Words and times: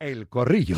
El 0.00 0.28
Corrillo. 0.28 0.76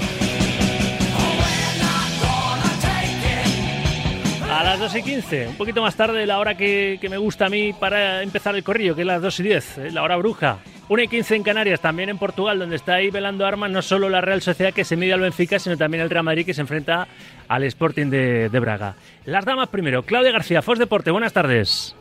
A 4.51 4.65
las 4.65 4.81
2 4.81 4.97
y 4.97 5.03
15, 5.03 5.49
un 5.49 5.57
poquito 5.57 5.83
más 5.83 5.95
tarde, 5.95 6.25
la 6.25 6.39
hora 6.39 6.57
que, 6.57 6.97
que 6.99 7.11
me 7.11 7.19
gusta 7.19 7.45
a 7.45 7.49
mí 7.51 7.75
para 7.75 8.23
empezar 8.23 8.55
el 8.57 8.65
corrillo, 8.65 8.95
que 8.95 9.03
es 9.03 9.07
las 9.07 9.21
2 9.21 9.41
y 9.41 9.43
10, 9.43 9.79
eh, 9.79 9.91
la 9.91 10.03
hora 10.05 10.17
bruja. 10.17 10.61
1 10.89 11.03
y 11.03 11.09
15 11.09 11.37
en 11.37 11.43
Canarias, 11.43 11.81
también 11.81 12.09
en 12.09 12.17
Portugal, 12.17 12.59
donde 12.59 12.77
está 12.77 12.95
ahí 12.95 13.11
velando 13.11 13.45
armas 13.45 13.71
no 13.71 13.83
solo 13.83 14.09
la 14.09 14.23
Real 14.23 14.41
Sociedad 14.41 14.73
que 14.73 14.85
se 14.85 14.97
mide 14.97 15.13
al 15.13 15.21
Benfica, 15.21 15.59
sino 15.59 15.77
también 15.77 16.03
el 16.03 16.09
Real 16.09 16.25
Madrid 16.25 16.47
que 16.47 16.55
se 16.55 16.63
enfrenta 16.63 17.07
al 17.47 17.65
Sporting 17.65 18.07
de, 18.07 18.49
de 18.49 18.59
Braga. 18.59 18.95
Las 19.27 19.45
damas 19.45 19.69
primero, 19.69 20.03
Claudia 20.03 20.33
García, 20.33 20.63
Fos 20.63 20.79
Deporte, 20.79 21.11
buenas 21.11 21.35
tardes. 21.35 21.95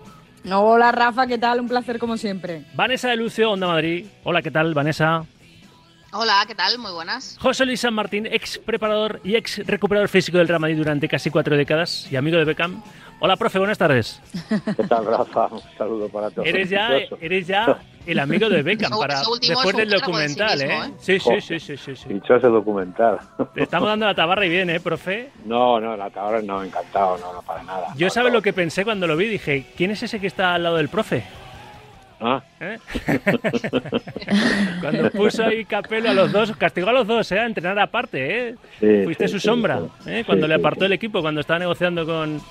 Hola 0.50 0.94
Rafa, 0.94 1.28
¿qué 1.28 1.38
tal? 1.38 1.60
Un 1.60 1.68
placer 1.68 2.00
como 2.00 2.16
siempre. 2.16 2.64
Vanessa 2.76 3.10
de 3.10 3.18
Lucio, 3.18 3.52
Onda 3.52 3.68
Madrid. 3.68 4.06
Hola, 4.24 4.42
¿qué 4.42 4.52
tal, 4.52 4.74
Vanessa? 4.74 5.26
Hola, 6.12 6.44
¿qué 6.48 6.56
tal? 6.56 6.80
Muy 6.80 6.92
buenas. 6.92 7.38
José 7.40 7.66
Luis 7.66 7.82
San 7.82 7.94
Martín, 7.94 8.26
ex 8.26 8.58
preparador 8.58 9.22
y 9.24 9.36
ex 9.36 9.66
recuperador 9.68 10.10
físico 10.10 10.40
del 10.40 10.48
Real 10.48 10.60
Madrid 10.60 10.78
durante 10.78 11.08
casi 11.08 11.30
cuatro 11.30 11.56
décadas 11.56 12.12
y 12.12 12.16
amigo 12.16 12.38
de 12.38 12.46
Beckham. 12.46 12.82
Hola, 13.20 13.36
profe, 13.36 13.60
buenas 13.60 13.78
tardes. 13.78 14.20
¿Qué 14.78 14.84
tal, 14.86 15.06
Rafa? 15.06 15.48
Un 15.48 15.62
saludo 15.78 16.10
para 16.10 16.32
todos. 16.32 16.48
Eres 16.48 16.70
ya, 16.70 16.90
eres 17.22 17.46
ya 17.46 17.80
el 18.08 18.18
amigo 18.18 18.50
de 18.50 18.64
Beckham 18.64 18.92
para, 19.00 19.20
después 19.40 19.70
es 19.70 19.76
del 19.78 19.90
documental, 19.92 20.58
mismo, 20.58 20.84
¿eh? 20.84 20.88
¿eh? 20.88 20.94
Sí, 20.98 21.20
sí, 21.20 21.42
sí, 21.42 21.60
sí, 21.60 21.78
sí, 21.78 21.96
sí. 21.96 22.10
Dicho 22.10 22.36
ese 22.36 22.48
documental. 22.48 23.20
Te 23.54 23.62
estamos 23.64 23.88
dando 23.88 24.08
la 24.08 24.16
tabarra 24.16 24.46
y 24.48 24.50
bien, 24.50 24.68
¿eh, 24.72 24.80
profe? 24.80 25.30
No, 25.46 25.80
no, 25.80 25.96
la 25.96 26.10
tabla 26.10 26.42
no, 26.42 26.64
encantado, 26.64 27.20
no, 27.20 27.34
no, 27.34 27.42
para 27.44 27.62
nada. 27.62 27.88
Yo 27.96 28.08
No, 28.08 28.12
sabes 28.14 28.32
no. 28.32 28.38
lo 28.40 28.42
que 28.42 28.54
pensé 28.54 28.84
cuando 28.84 29.06
lo 29.06 29.16
vi, 29.16 29.28
dije, 29.28 29.68
¿quién 29.78 29.92
es 29.92 30.02
ese 30.02 30.20
que 30.20 30.28
está 30.28 30.56
al 30.56 30.64
lado 30.64 30.78
del 30.78 30.90
profe? 30.90 31.24
Ah, 32.22 32.42
¿Eh? 32.60 32.78
Cuando 34.82 35.10
puso 35.12 35.46
ahí 35.46 35.64
Capello 35.66 36.10
a 36.10 36.14
los 36.14 36.32
dos, 36.32 36.56
castigó 36.58 36.90
a 36.90 36.94
los 36.94 37.08
dos, 37.08 37.32
¿eh? 37.32 37.40
A 37.40 37.46
entrenar 37.46 37.80
aparte, 37.80 38.50
¿eh? 38.50 38.56
Sí, 38.80 39.04
Fuiste 39.06 39.28
sí, 39.28 39.34
su 39.34 39.40
sí, 39.40 39.46
sombra. 39.46 39.80
¿eh? 40.06 40.24
Cuando 40.26 40.48
le 40.48 40.56
apartó 40.56 40.86
el 40.86 40.94
equipo, 40.94 41.22
cuando 41.22 41.42
estaba 41.42 41.60
negociando 41.60 42.06
con, 42.06 42.42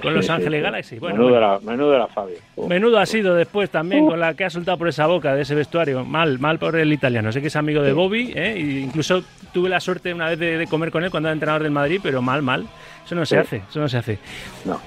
con 0.00 0.14
Los 0.14 0.30
Ángeles. 0.30 0.62
Galaxy. 0.62 0.98
Bueno, 0.98 1.16
menudo, 1.16 1.30
bueno. 1.32 1.46
Era, 1.46 1.58
menudo 1.60 1.94
era 1.94 2.06
Fabio. 2.06 2.36
Menudo 2.68 2.98
ha 2.98 3.04
sido 3.06 3.34
después 3.34 3.68
también 3.68 4.06
con 4.06 4.18
la 4.18 4.32
que 4.34 4.44
ha 4.44 4.50
soltado 4.50 4.78
por 4.78 4.88
esa 4.88 5.06
boca 5.06 5.34
de 5.34 5.42
ese 5.42 5.54
vestuario. 5.54 6.04
Mal, 6.06 6.38
mal 6.38 6.58
por 6.58 6.76
el 6.76 6.90
italiano. 6.92 7.30
Sé 7.30 7.42
que 7.42 7.48
es 7.48 7.56
amigo 7.56 7.82
de 7.82 7.92
Bobby, 7.92 8.32
¿eh? 8.34 8.56
y 8.58 8.78
incluso 8.78 9.22
tuve 9.52 9.68
la 9.68 9.80
suerte 9.80 10.14
una 10.14 10.28
vez 10.30 10.38
de, 10.38 10.56
de 10.56 10.66
comer 10.66 10.90
con 10.90 11.04
él 11.04 11.10
cuando 11.10 11.28
era 11.28 11.34
entrenador 11.34 11.62
del 11.64 11.72
Madrid, 11.72 12.00
pero 12.02 12.22
mal, 12.22 12.40
mal. 12.42 12.66
Eso 13.04 13.14
no 13.14 13.26
se 13.26 13.38
hace, 13.38 13.62
eso 13.68 13.80
no 13.80 13.88
se 13.88 13.98
hace. 13.98 14.18
No. 14.64 14.80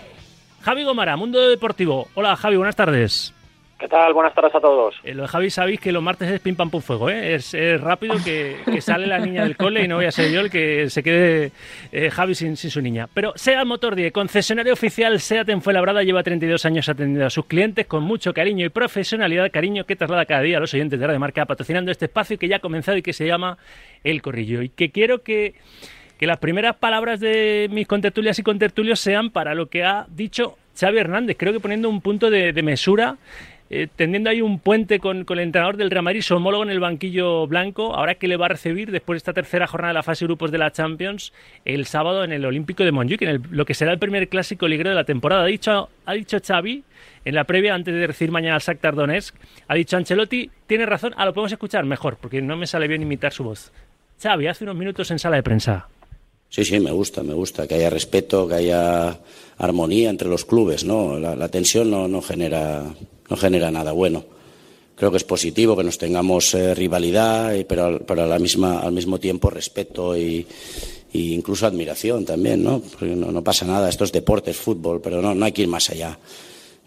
Javi 0.62 0.84
Gomara, 0.84 1.16
Mundo 1.16 1.48
Deportivo. 1.48 2.08
Hola 2.16 2.36
Javi, 2.36 2.56
buenas 2.56 2.76
tardes. 2.76 3.34
¿Qué 3.82 3.88
tal? 3.88 4.14
Buenas 4.14 4.36
tardes 4.36 4.54
a 4.54 4.60
todos. 4.60 4.94
Eh, 5.04 5.16
lo 5.16 5.24
de 5.24 5.28
Javi 5.28 5.50
sabéis 5.50 5.80
que 5.80 5.92
los 5.92 6.04
martes 6.04 6.30
es 6.30 6.40
pim 6.40 6.56
pam 6.56 6.70
pum 6.70 6.82
fuego, 6.82 7.10
¿eh? 7.10 7.34
Es, 7.34 7.52
rápido 7.82 8.14
que, 8.24 8.80
sale 8.80 9.08
la 9.08 9.18
niña 9.18 9.42
del 9.42 9.58
cole 9.58 9.84
y 9.84 9.88
no 9.88 9.96
voy 9.96 10.06
a 10.06 10.12
ser 10.12 10.32
yo 10.32 10.42
el 10.42 10.52
que 10.52 10.88
se 10.92 11.02
quede 11.02 11.52
eh, 11.92 12.12
Javi 12.12 12.36
sin, 12.36 12.56
sin 12.58 12.70
su 12.70 12.80
niña. 12.80 13.10
Pero 13.12 13.34
SEAT 13.36 13.66
Motor 13.66 13.96
10, 13.96 14.14
concesionario 14.14 14.74
oficial 14.74 15.20
SEAT 15.20 15.50
en 15.50 15.64
Fuenlabrada, 15.64 16.04
lleva 16.04 16.22
32 16.22 16.64
años 16.64 16.88
atendiendo 16.90 17.26
a 17.26 17.32
sus 17.32 17.48
clientes 17.48 17.88
con 17.88 18.04
mucho 18.04 18.36
cariño 18.36 18.68
y 18.68 18.70
profesionalidad, 18.70 19.50
cariño 19.50 19.84
que 19.86 19.96
traslada 19.96 20.28
cada 20.28 20.42
día 20.42 20.58
a 20.58 20.60
los 20.60 20.72
oyentes 20.76 21.00
de 21.00 21.08
Radio 21.08 21.20
Marca, 21.20 21.48
patrocinando 21.48 21.90
este 21.90 22.06
espacio 22.06 22.38
que 22.38 22.48
ya 22.48 22.58
ha 22.58 22.60
comenzado 22.60 23.00
y 23.00 23.02
que 23.02 23.14
se 23.14 23.26
llama 23.26 23.58
El 24.04 24.22
Corrillo. 24.22 24.62
Y 24.62 24.70
que 24.70 24.92
quiero 24.92 25.24
que, 25.24 25.56
que 26.20 26.28
las 26.28 26.38
primeras 26.38 26.76
palabras 26.76 27.20
de 27.20 27.68
mis 27.72 27.88
contertulias 27.88 28.38
y 28.38 28.44
contertulios 28.44 29.00
sean 29.00 29.32
para 29.32 29.56
lo 29.56 29.70
que 29.70 29.84
ha 29.84 30.06
dicho 30.08 30.56
Xavi 30.80 31.00
Hernández, 31.00 31.36
creo 31.36 31.52
que 31.52 31.60
poniendo 31.60 31.90
un 31.90 32.00
punto 32.00 32.30
de, 32.30 32.54
de 32.54 32.62
mesura 32.62 33.18
eh, 33.74 33.88
tendiendo 33.96 34.30
ahí 34.30 34.42
un 34.42 34.60
puente 34.60 35.00
con, 35.00 35.26
el 35.26 35.40
entrenador 35.40 35.78
del 35.78 35.90
Real 35.90 36.04
Madrid, 36.04 36.22
su 36.22 36.36
homólogo 36.36 36.64
en 36.64 36.72
el 36.72 36.82
banquillo 36.82 37.48
blanco, 37.48 37.96
ahora 37.96 38.16
que 38.16 38.28
le 38.28 38.36
va 38.36 38.48
a 38.48 38.50
recibir 38.50 38.92
después 38.92 39.16
de 39.16 39.18
esta 39.20 39.32
tercera 39.32 39.66
jornada 39.66 39.92
de 39.92 39.94
la 39.94 40.04
fase 40.04 40.26
de 40.26 40.28
grupos 40.28 40.52
de 40.52 40.58
la 40.58 40.74
Champions 40.74 41.32
el 41.64 41.86
sábado 41.86 42.26
en 42.26 42.34
el 42.34 42.44
Olímpico 42.44 42.84
de 42.84 42.92
Montjuic, 42.92 43.22
en 43.22 43.42
lo 43.50 43.64
que 43.64 43.74
será 43.74 43.94
el 43.94 43.98
primer 43.98 44.28
clásico 44.28 44.68
liguero 44.68 44.90
de 44.90 44.98
la 44.98 45.06
temporada. 45.06 45.44
Ha 45.44 45.46
dicho, 45.46 45.88
ha 46.06 46.14
dicho 46.14 46.38
Xavi 46.46 46.84
en 47.24 47.34
la 47.34 47.46
previa, 47.46 47.74
antes 47.74 47.96
de 47.96 48.06
recibir 48.08 48.32
mañana 48.32 48.56
al 48.56 48.62
Shakhtar 48.62 48.94
Donetsk, 48.94 49.36
ha 49.70 49.76
dicho 49.76 49.96
Ancelotti, 49.96 50.52
tiene 50.68 50.86
razón, 50.86 51.14
ah, 51.16 51.24
lo 51.24 51.34
podemos 51.34 51.54
escuchar 51.54 51.86
mejor, 51.86 52.18
porque 52.18 52.42
no 52.42 52.58
me 52.58 52.68
sale 52.68 52.90
bien 52.90 53.02
imitar 53.02 53.32
su 53.32 53.46
voz. 53.46 53.72
Xavi, 54.22 54.48
hace 54.48 54.66
unos 54.66 54.76
minutos 54.76 55.10
en 55.12 55.20
sala 55.20 55.38
de 55.38 55.44
prensa. 55.44 55.88
Sí, 56.50 56.66
sí, 56.66 56.78
me 56.82 56.92
gusta, 56.92 57.24
me 57.24 57.34
gusta 57.34 57.66
que 57.66 57.76
haya 57.76 57.90
respeto, 57.90 58.50
que 58.50 58.56
haya 58.56 59.18
armonía 59.60 60.10
entre 60.10 60.28
los 60.28 60.44
clubes, 60.44 60.84
¿no? 60.84 61.18
La, 61.18 61.38
la 61.38 61.48
tensión 61.48 61.90
no, 61.90 62.10
no 62.10 62.22
genera 62.22 62.84
no 63.32 63.38
genera 63.38 63.72
nada 63.72 63.94
bueno. 63.94 64.24
Creo 64.96 65.10
que 65.10 65.18
es 65.18 65.24
positivo 65.24 65.76
que 65.76 65.84
nos 65.86 65.98
tengamos 65.98 66.54
eh, 66.54 66.76
rivalidad, 66.76 67.56
y- 67.56 67.64
pero, 67.64 68.00
pero 68.06 68.28
la 68.28 68.38
misma, 68.38 68.82
al 68.82 68.92
mismo 68.92 69.18
tiempo 69.20 69.50
respeto 69.50 70.16
y, 70.18 70.46
incluso 71.14 71.66
admiración 71.66 72.24
también, 72.26 72.62
¿no? 72.64 72.82
No, 73.02 73.44
pasa 73.44 73.66
nada, 73.66 73.90
esto 73.90 74.04
es 74.04 74.12
deporte, 74.12 74.54
fútbol, 74.54 75.02
pero 75.02 75.22
no, 75.22 75.34
no 75.34 75.46
hay 75.46 75.52
que 75.54 75.64
ir 75.64 75.68
más 75.68 75.90
allá. 75.90 76.20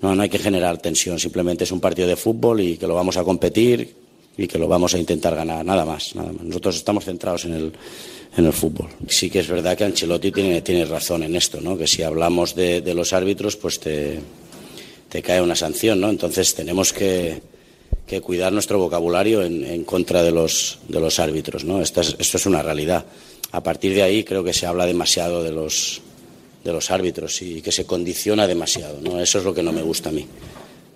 No, 0.01 0.15
no 0.15 0.23
hay 0.23 0.29
que 0.29 0.39
generar 0.39 0.79
tensión, 0.79 1.19
simplemente 1.19 1.65
es 1.65 1.73
un 1.73 1.81
partido 1.81 2.07
de 2.07 2.17
fútbol 2.17 2.61
y 2.61 2.77
que 2.77 2.87
lo 2.87 2.95
vamos 2.95 3.17
a 3.17 3.25
competir 3.25 3.95
y 4.37 4.47
que 4.47 4.59
lo 4.59 4.69
vamos 4.69 4.95
a 4.95 4.99
intentar 4.99 5.35
ganar, 5.35 5.65
nada 5.65 5.85
más. 5.85 6.15
Nada 6.15 6.31
más. 6.33 6.43
Nosotros 6.43 6.77
estamos 6.77 7.05
centrados 7.05 7.45
en 7.47 7.55
el, 7.55 7.73
en 8.37 8.45
el 8.47 8.53
fútbol. 8.53 8.89
Sí 9.09 9.31
que 9.31 9.41
es 9.41 9.49
verdad 9.49 9.77
que 9.79 9.85
Ancelotti 9.85 10.31
tiene, 10.31 10.61
tiene 10.63 10.85
razón 10.85 11.23
en 11.23 11.35
esto, 11.37 11.61
¿no? 11.61 11.77
que 11.79 11.87
si 11.87 12.03
hablamos 12.03 12.55
de, 12.55 12.81
de 12.83 12.95
los 12.95 13.13
árbitros, 13.13 13.57
pues 13.57 13.79
te, 13.81 14.19
te 15.15 15.23
cae 15.23 15.41
una 15.41 15.55
sanción. 15.55 16.01
¿no? 16.01 16.11
Entonces 16.11 16.57
tenemos 16.57 16.93
que, 16.93 17.41
que 18.05 18.21
cuidar 18.21 18.53
nuestro 18.53 18.81
vocabulario 18.81 19.45
en, 19.45 19.63
en 19.65 19.85
contra 19.85 20.25
de 20.25 20.33
los, 20.33 20.81
de 20.89 20.99
los 20.99 21.21
árbitros. 21.21 21.63
¿no? 21.63 21.81
Esto, 21.81 22.01
es, 22.01 22.17
esto 22.19 22.37
es 22.37 22.47
una 22.47 22.63
realidad. 22.63 23.05
A 23.53 23.63
partir 23.63 23.95
de 23.95 24.03
ahí 24.03 24.25
creo 24.25 24.43
que 24.43 24.53
se 24.53 24.67
habla 24.67 24.87
demasiado 24.87 25.45
de 25.45 25.53
los, 25.53 26.01
de 26.65 26.73
los 26.73 26.91
árbitros 26.91 27.41
y 27.43 27.63
que 27.63 27.71
se 27.71 27.87
condiciona 27.87 28.49
demasiado. 28.49 29.01
¿no? 29.01 29.21
Eso 29.21 29.39
es 29.39 29.45
lo 29.45 29.55
que 29.55 29.63
no 29.63 29.71
me 29.71 29.83
gusta 29.83 30.09
a 30.09 30.13
mí. 30.13 30.27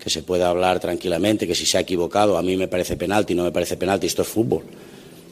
Que 0.03 0.09
se 0.09 0.21
pueda 0.21 0.49
hablar 0.49 0.81
tranquilamente, 0.81 1.47
que 1.47 1.55
si 1.55 1.65
se 1.65 1.77
ha 1.77 1.81
equivocado, 1.81 2.37
a 2.37 2.41
mí 2.41 2.57
me 2.57 2.67
parece 2.67 2.97
penalti, 2.97 3.35
no 3.35 3.43
me 3.45 3.53
parece 3.53 3.77
penalti, 3.77 4.07
esto 4.07 4.23
es 4.23 4.27
fútbol. 4.27 4.63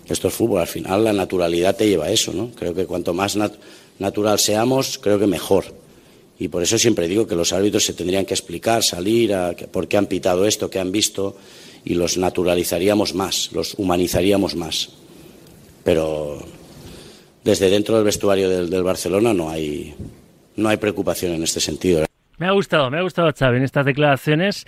Esto 0.08 0.30
es 0.30 0.34
fútbol, 0.34 0.62
al 0.62 0.68
final 0.68 1.04
la 1.04 1.12
naturalidad 1.12 1.76
te 1.76 1.90
lleva 1.90 2.06
a 2.06 2.12
eso, 2.12 2.32
¿no? 2.32 2.52
Creo 2.56 2.74
que 2.74 2.86
cuanto 2.86 3.14
más 3.14 3.36
nat- 3.36 3.58
natural 4.00 4.40
seamos, 4.40 4.98
creo 4.98 5.20
que 5.20 5.28
mejor. 5.28 5.66
Y 6.40 6.50
por 6.50 6.62
eso 6.62 6.78
siempre 6.78 7.08
digo 7.08 7.26
que 7.26 7.36
los 7.36 7.54
árbitros 7.54 7.86
se 7.86 7.94
tendrían 7.94 8.26
que 8.26 8.34
explicar, 8.34 8.84
salir, 8.84 9.34
a, 9.34 9.54
por 9.72 9.88
qué 9.88 9.98
han 9.98 10.06
pitado 10.06 10.46
esto, 10.46 10.70
qué 10.70 10.80
han 10.80 10.92
visto, 10.92 11.36
y 11.84 11.96
los 11.96 12.18
naturalizaríamos 12.18 13.16
más, 13.16 13.52
los 13.54 13.74
humanizaríamos 13.76 14.56
más. 14.56 14.90
Pero 15.84 16.40
desde 17.44 17.70
dentro 17.70 17.96
del 17.96 18.04
vestuario 18.04 18.50
del, 18.50 18.84
Barcelona 18.84 19.34
no 19.34 19.50
hay, 19.50 19.96
no 20.56 20.70
hay 20.70 20.78
preocupación 20.78 21.34
en 21.34 21.44
este 21.44 21.60
sentido. 21.60 22.06
Me 22.38 22.46
ha 22.46 22.52
gustado, 22.52 22.92
me 22.92 23.00
ha 23.00 23.02
gustado 23.02 23.32
Xavi 23.34 23.58
en 23.58 23.64
estas 23.64 23.86
declaraciones. 23.86 24.68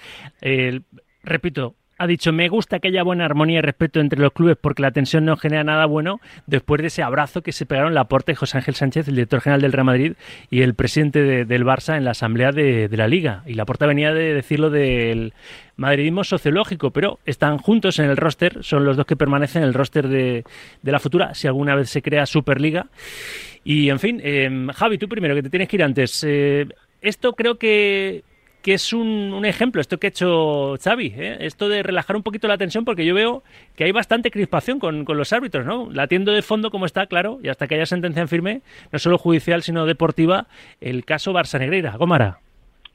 Repito, 1.23 1.75
ha 1.99 2.07
dicho, 2.07 2.31
me 2.33 2.47
gusta 2.49 2.79
que 2.79 2.87
haya 2.87 3.03
buena 3.03 3.25
armonía 3.25 3.59
y 3.59 3.61
respeto 3.61 3.99
entre 3.99 4.19
los 4.19 4.31
clubes 4.31 4.57
porque 4.59 4.81
la 4.81 4.91
tensión 4.91 5.25
no 5.25 5.35
genera 5.37 5.63
nada 5.63 5.85
bueno 5.85 6.19
después 6.47 6.81
de 6.81 6.87
ese 6.87 7.03
abrazo 7.03 7.41
que 7.43 7.51
se 7.51 7.65
pegaron 7.65 7.93
Laporta 7.93 8.31
y 8.31 8.35
José 8.35 8.57
Ángel 8.57 8.75
Sánchez, 8.75 9.07
el 9.09 9.15
director 9.15 9.41
general 9.41 9.61
del 9.61 9.73
Real 9.73 9.85
Madrid 9.85 10.13
y 10.49 10.61
el 10.61 10.73
presidente 10.75 11.21
de- 11.21 11.45
del 11.45 11.65
Barça 11.65 11.97
en 11.97 12.05
la 12.05 12.11
asamblea 12.11 12.51
de, 12.51 12.89
la 12.91 13.07
Liga. 13.07 13.43
Y 13.45 13.53
Laporta 13.53 13.85
venía 13.85 14.13
de 14.13 14.33
decirlo 14.33 14.69
del 14.69 15.33
madridismo 15.75 16.23
sociológico, 16.23 16.91
pero 16.91 17.19
están 17.25 17.57
juntos 17.57 17.99
en 17.99 18.09
el 18.09 18.17
roster, 18.17 18.63
son 18.63 18.85
los 18.85 18.97
dos 18.97 19.05
que 19.05 19.15
permanecen 19.15 19.61
en 19.63 19.67
el 19.67 19.73
roster 19.73 20.07
de, 20.07 20.43
de 20.81 20.91
la 20.91 20.99
futura, 20.99 21.33
si 21.35 21.47
alguna 21.47 21.75
vez 21.75 21.89
se 21.89 22.01
crea 22.01 22.25
Superliga. 22.25 22.87
Y 23.63 23.89
en 23.89 23.99
fin, 23.99 24.21
eh, 24.23 24.67
Javi, 24.73 24.97
tú 24.97 25.07
primero, 25.09 25.35
que 25.35 25.43
te 25.43 25.49
tienes 25.49 25.67
que 25.67 25.75
ir 25.75 25.83
antes. 25.83 26.23
Eh, 26.25 26.65
esto 27.01 27.33
creo 27.33 27.57
que, 27.57 28.23
que 28.61 28.73
es 28.73 28.93
un, 28.93 29.45
ejemplo, 29.45 29.79
esto 29.79 29.97
que 29.97 30.07
ha 30.07 30.09
hecho 30.09 30.75
Xavi, 30.83 31.13
¿eh? 31.17 31.37
esto 31.41 31.69
de 31.69 31.81
relajar 31.81 32.15
un 32.15 32.23
poquito 32.23 32.47
la 32.47 32.57
tensión, 32.57 32.83
porque 32.83 33.05
yo 33.05 33.15
veo 33.15 33.43
que 33.75 33.85
hay 33.85 33.91
bastante 33.91 34.31
crispación 34.31 34.79
con, 34.79 35.05
los 35.05 35.33
árbitros, 35.33 35.65
¿no? 35.65 35.89
Latiendo 35.91 36.31
de 36.31 36.41
fondo 36.41 36.69
como 36.69 36.85
está, 36.85 37.05
claro, 37.07 37.39
y 37.41 37.49
hasta 37.49 37.67
que 37.67 37.75
haya 37.75 37.85
sentencia 37.85 38.21
en 38.21 38.27
firme, 38.27 38.61
no 38.91 38.99
solo 38.99 39.17
judicial, 39.17 39.63
sino 39.63 39.85
deportiva, 39.85 40.47
el 40.81 41.05
caso 41.05 41.33
Barça 41.33 41.59
Negreira. 41.59 41.95
Gómara. 41.97 42.39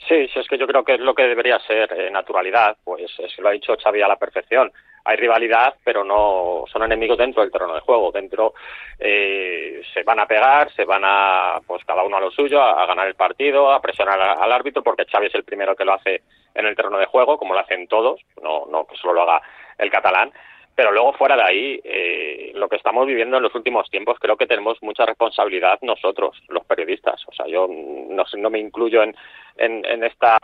Sí, 0.07 0.29
sí, 0.29 0.39
es 0.39 0.47
que 0.49 0.59
yo 0.59 0.67
creo 0.67 0.85
que 0.85 0.95
es 0.95 1.01
lo 1.01 1.15
que 1.15 1.23
debería 1.23 1.59
ser 1.61 1.91
eh, 1.93 2.11
naturalidad, 2.11 2.77
pues 2.85 3.11
es 3.19 3.35
que 3.35 3.41
lo 3.41 3.49
ha 3.49 3.53
dicho 3.53 3.75
Xavi 3.83 4.03
a 4.03 4.09
la 4.09 4.17
perfección. 4.17 4.71
Hay 5.05 5.17
rivalidad, 5.17 5.75
pero 5.85 6.03
no 6.03 6.65
son 6.73 6.83
enemigos 6.83 7.19
dentro 7.19 7.43
del 7.43 7.53
terreno 7.53 7.75
de 7.75 7.81
juego. 7.81 8.11
Dentro 8.11 8.55
eh, 8.99 9.83
se 9.93 10.03
van 10.03 10.21
a 10.21 10.27
pegar, 10.27 10.73
se 10.73 10.85
van 10.85 11.03
a, 11.05 11.61
pues 11.67 11.85
cada 11.85 12.03
uno 12.03 12.17
a 12.17 12.21
lo 12.21 12.31
suyo, 12.31 12.63
a, 12.63 12.87
ganar 12.87 13.07
el 13.07 13.15
partido, 13.15 13.71
a 13.71 13.83
presionar 13.83 14.19
al 14.21 14.53
árbitro, 14.53 14.83
porque 14.83 15.05
Xavi 15.05 15.27
es 15.27 15.35
el 15.35 15.45
primero 15.45 15.77
que 15.77 15.85
lo 15.85 15.93
hace 15.93 16.23
en 16.55 16.67
el 16.67 16.75
terreno 16.75 16.99
de 16.99 17.07
juego, 17.07 17.37
como 17.37 17.53
lo 17.53 17.61
hacen 17.61 17.87
todos, 17.87 18.21
no, 18.43 18.67
no 18.67 18.87
que 18.87 18.97
solo 18.97 19.15
lo 19.15 19.23
haga 19.23 19.43
el 19.79 19.91
catalán. 19.91 20.33
Pero 20.77 20.91
luego 20.91 21.13
fuera 21.13 21.37
de 21.37 21.43
ahí, 21.43 21.81
eh, 21.85 22.53
lo 22.55 22.69
que 22.69 22.77
estamos 22.77 23.07
viviendo 23.07 23.37
en 23.37 23.45
los 23.45 23.55
últimos 23.55 23.89
tiempos, 23.91 24.19
creo 24.19 24.37
que 24.37 24.47
tenemos 24.47 24.83
mucha 24.83 25.07
responsabilidad 25.07 25.79
nosotros, 25.83 26.43
los 26.49 26.65
periodistas. 26.65 27.23
O 27.29 27.33
sea, 27.33 27.47
yo 27.47 27.69
no, 27.69 28.25
no 28.37 28.51
me 28.51 28.59
incluyo 28.59 29.03
en, 29.03 29.15
en, 29.57 30.03
esta, 30.03 30.37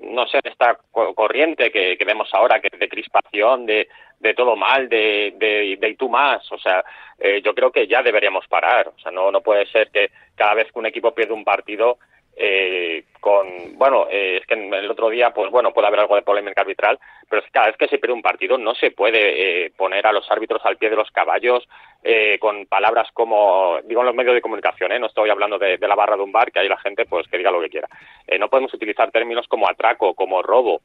no 0.00 0.26
sé, 0.28 0.38
en 0.42 0.50
esta 0.50 0.78
corriente 1.14 1.70
que, 1.70 1.98
vemos 2.06 2.32
ahora, 2.32 2.60
que 2.60 2.74
de 2.74 2.88
crispación, 2.88 3.66
de, 3.66 3.88
de 4.18 4.34
todo 4.34 4.56
mal, 4.56 4.88
de, 4.88 5.34
de, 5.36 5.76
de 5.78 5.88
y 5.88 5.96
tú 5.96 6.08
más. 6.08 6.50
O 6.52 6.58
sea, 6.58 6.82
eh, 7.18 7.42
yo 7.44 7.54
creo 7.54 7.70
que 7.70 7.86
ya 7.86 8.02
deberíamos 8.02 8.46
parar. 8.48 8.88
O 8.88 8.98
sea, 8.98 9.12
no, 9.12 9.30
no 9.30 9.42
puede 9.42 9.66
ser 9.66 9.90
que 9.90 10.10
cada 10.36 10.54
vez 10.54 10.72
que 10.72 10.78
un 10.78 10.86
equipo 10.86 11.14
pierde 11.14 11.34
un 11.34 11.44
partido, 11.44 11.98
eh, 12.38 13.04
con, 13.26 13.76
bueno, 13.76 14.06
eh, 14.10 14.38
es 14.40 14.46
que 14.46 14.54
el 14.54 14.90
otro 14.90 15.08
día, 15.08 15.30
pues 15.30 15.50
bueno, 15.50 15.72
puede 15.72 15.88
haber 15.88 16.00
algo 16.00 16.14
de 16.14 16.22
polémica 16.22 16.60
arbitral, 16.60 16.98
pero 17.28 17.40
es 17.40 17.46
que 17.46 17.52
cada 17.52 17.66
vez 17.66 17.76
que 17.76 17.88
se 17.88 17.98
pierde 17.98 18.12
un 18.12 18.22
partido 18.22 18.58
no 18.58 18.74
se 18.74 18.90
puede 18.90 19.64
eh, 19.64 19.72
poner 19.76 20.06
a 20.06 20.12
los 20.12 20.30
árbitros 20.30 20.64
al 20.64 20.76
pie 20.76 20.90
de 20.90 20.96
los 20.96 21.10
caballos 21.10 21.66
eh, 22.04 22.38
con 22.38 22.66
palabras 22.66 23.08
como, 23.14 23.80
digo 23.84 24.02
en 24.02 24.06
los 24.06 24.14
medios 24.14 24.34
de 24.34 24.42
comunicación, 24.42 24.92
no 25.00 25.06
estoy 25.06 25.30
hablando 25.30 25.58
de, 25.58 25.78
la 25.78 25.94
barra 25.94 26.16
de 26.16 26.22
un 26.22 26.30
bar, 26.30 26.52
que 26.52 26.60
hay 26.60 26.68
la 26.68 26.78
gente 26.78 27.06
pues 27.06 27.26
que 27.26 27.38
diga 27.38 27.50
lo 27.50 27.60
que 27.60 27.70
quiera. 27.70 27.88
no 28.38 28.48
podemos 28.48 28.72
utilizar 28.74 29.10
términos 29.10 29.48
como 29.48 29.68
atraco, 29.68 30.14
como 30.14 30.42
robo, 30.42 30.82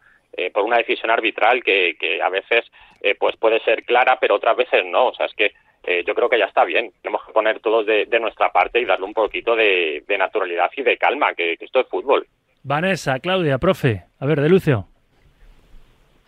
por 0.54 0.64
una 0.64 0.78
decisión 0.78 1.12
arbitral 1.12 1.62
que, 1.64 1.96
que 2.00 2.22
a 2.22 2.30
veces 2.30 2.72
pues 3.20 3.36
puede 3.36 3.60
ser 3.60 3.84
clara, 3.84 4.18
pero 4.20 4.36
otras 4.36 4.56
veces 4.56 4.84
no. 4.86 5.08
O 5.08 5.14
sea, 5.14 5.28
es 5.28 5.34
que 5.36 5.52
eh, 5.84 6.04
yo 6.06 6.14
creo 6.14 6.30
que 6.30 6.40
ya 6.40 6.46
está 6.46 6.64
bien. 6.64 6.92
Tenemos 7.02 7.26
que 7.26 7.34
poner 7.34 7.60
todos 7.60 7.86
de, 7.86 8.08
nuestra 8.20 8.52
parte 8.52 8.80
y 8.80 8.86
darle 8.86 9.06
un 9.06 9.14
poquito 9.14 9.56
de, 9.56 10.04
naturalidad 10.18 10.70
y 10.76 10.84
de 10.84 10.98
calma, 10.98 11.34
que, 11.34 11.58
esto 11.60 11.80
es 11.80 11.88
fútbol. 11.88 12.28
Vanessa, 12.64 13.20
Claudia, 13.20 13.58
profe. 13.58 14.04
A 14.20 14.26
ver, 14.26 14.42
de 14.42 14.50
Lucio. 14.50 14.88